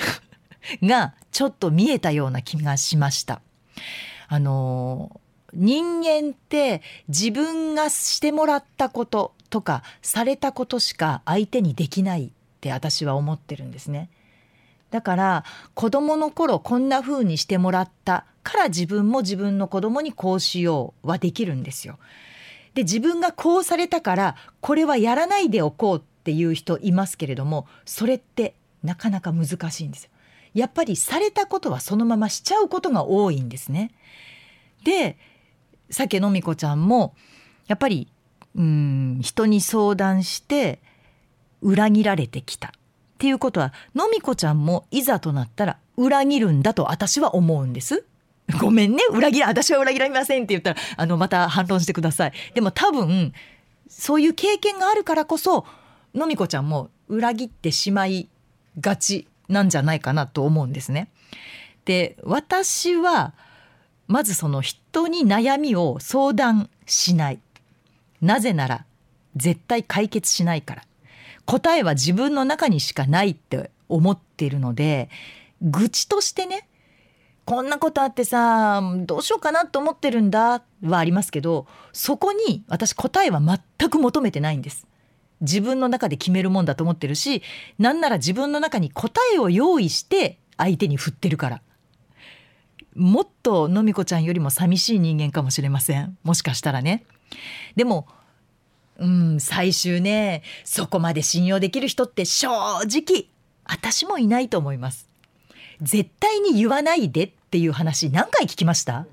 [0.84, 3.40] がちょっと見えたような気がしました。
[4.28, 5.18] あの
[5.54, 12.30] 人間って自分がしてもらったこととかされたことしか相手にできないっ
[12.60, 14.10] て私は思ってるんですね。
[14.90, 21.98] だから子供の頃こんな風にしてもらったから自分も自分の子供にこうしようはできるんですよ。
[22.74, 28.54] で自分がこうされたからこれはやらないでおこうっていう人いますけれどもそれって
[28.84, 30.10] なかなか難しいんですよ。
[30.54, 33.90] やっぱりされたことはそのまましちゃうことが多いんですね。
[34.84, 35.18] で
[35.90, 37.16] さけのみこちゃんも
[37.66, 38.06] やっぱり
[38.54, 40.80] うん人に相談して
[41.60, 42.70] 裏切られてきたっ
[43.18, 48.04] ていうことはのみこちゃんもいざとなったら裏切るんだと私は思うんです。
[48.60, 52.32] ごめんね裏切ら私は裏切られませんって言ったらあのまた反論してください。
[52.54, 53.32] でも多分
[53.88, 55.66] そういう経験があるからこそ
[56.14, 58.28] のみこちゃんも裏切ってしまい
[58.80, 61.10] がちなんじゃないかなと思うんですね。
[61.84, 63.34] で私は
[64.06, 67.40] まずその人に悩みを相談しない。
[68.20, 68.84] なぜなら
[69.36, 70.82] 絶対解決しないから。
[71.44, 75.10] 答えは自分の中にしかないって思っているので
[75.60, 76.68] 愚痴としてね
[77.44, 84.86] こんなことあってさどうしようかなと思ってるんだはありますけどそこに私答えは全く求めてないんです。
[85.42, 87.42] 自分の中で決めるもんだと思ってるし
[87.78, 91.62] なんなら自分の中に答えを用意して相手に振ってるから。
[92.94, 96.18] もっとのみこちゃんよりも寂しい人間かもしれません。
[96.24, 97.04] もしかしたらね。
[97.74, 98.06] でも
[98.98, 103.28] うん最終ねそこまで信用できる人って正直
[103.64, 105.08] 私もいないと思います。
[105.80, 109.06] 絶対に言わないでっていう話何回聞きました？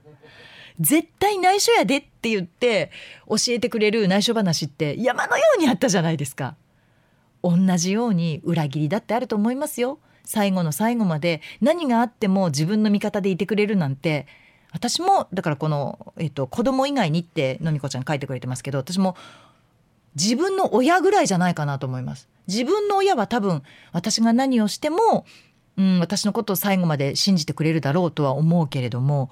[0.80, 2.91] 絶対内緒やでっって言って
[3.30, 6.56] 教えてくれる内緒話って山のようにあったじゃないですか。
[7.41, 10.00] 同じように裏切りだってあると思いますよ。
[10.26, 14.28] 最後の最後まで何があっても自分の味方でいてくれるなんて。
[14.72, 19.16] 私もだからこの、えっと、子供以外にってのみこちゃん書いてくれてますけど私も
[20.14, 22.28] 自分の親ぐらいじゃないかなと思います。
[22.48, 23.64] 自分の親は多分
[23.94, 25.26] 私が何をしても、
[25.78, 29.30] うん、私のことを最後まで信じてくれるだろうとは思うけれども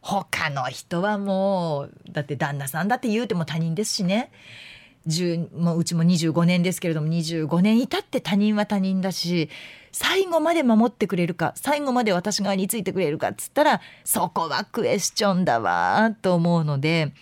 [0.00, 4.30] 他の人はもうだって旦那さんだって言うても他人ですしね。
[5.56, 9.50] もううちも25年ですけれども25年いたって他人は他人だし
[9.92, 17.12] 最後まで守ってくれるか最後まで私側についてくれるかっつったらそこはクエスチョンだわと思うので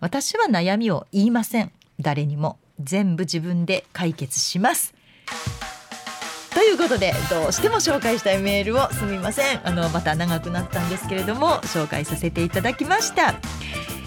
[0.00, 1.72] 私は悩みを言いません。
[2.00, 2.58] 誰にも。
[2.80, 4.94] 全部自分で解決します。
[6.56, 9.60] ということでどうしても紹介したいメールをすみません。
[9.62, 13.34] あのまた長くなったんですけれども紹介させていただきました。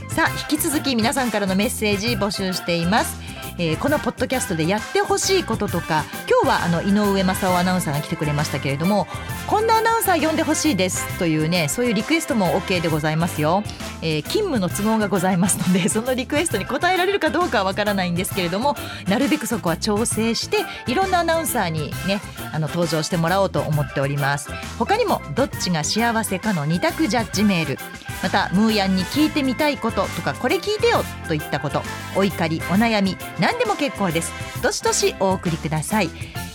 [0.10, 3.20] さあ引き続き皆さんからのメッセージ募集しています。
[3.62, 9.06] えー、このポッドキャストでやってほしいこととか今日はあの井上正雄アナウンサーが来てくれましたけれども
[9.48, 13.64] こんなアナウンサー呼んでほしいですというねそういうリクエストも OK でございますよ、
[14.02, 18.78] えー、勤務の都合がございますので そのリクエストに応えられるかどうかはわからないんですけれども
[19.10, 22.22] なるべくそこは調整していろんなアナウンサーにね
[22.54, 24.50] あの登場してもらおうと思っております。
[24.78, 27.78] 他にもどっちが幸せかの二択ジャッジメール。
[28.22, 31.82] またムーヤンに聞いてみたいこととかこれ聞いてよといったこと。
[32.16, 33.18] お怒りお悩み
[33.50, 34.32] 何でも結構です。
[34.62, 36.10] どしどしお送りください。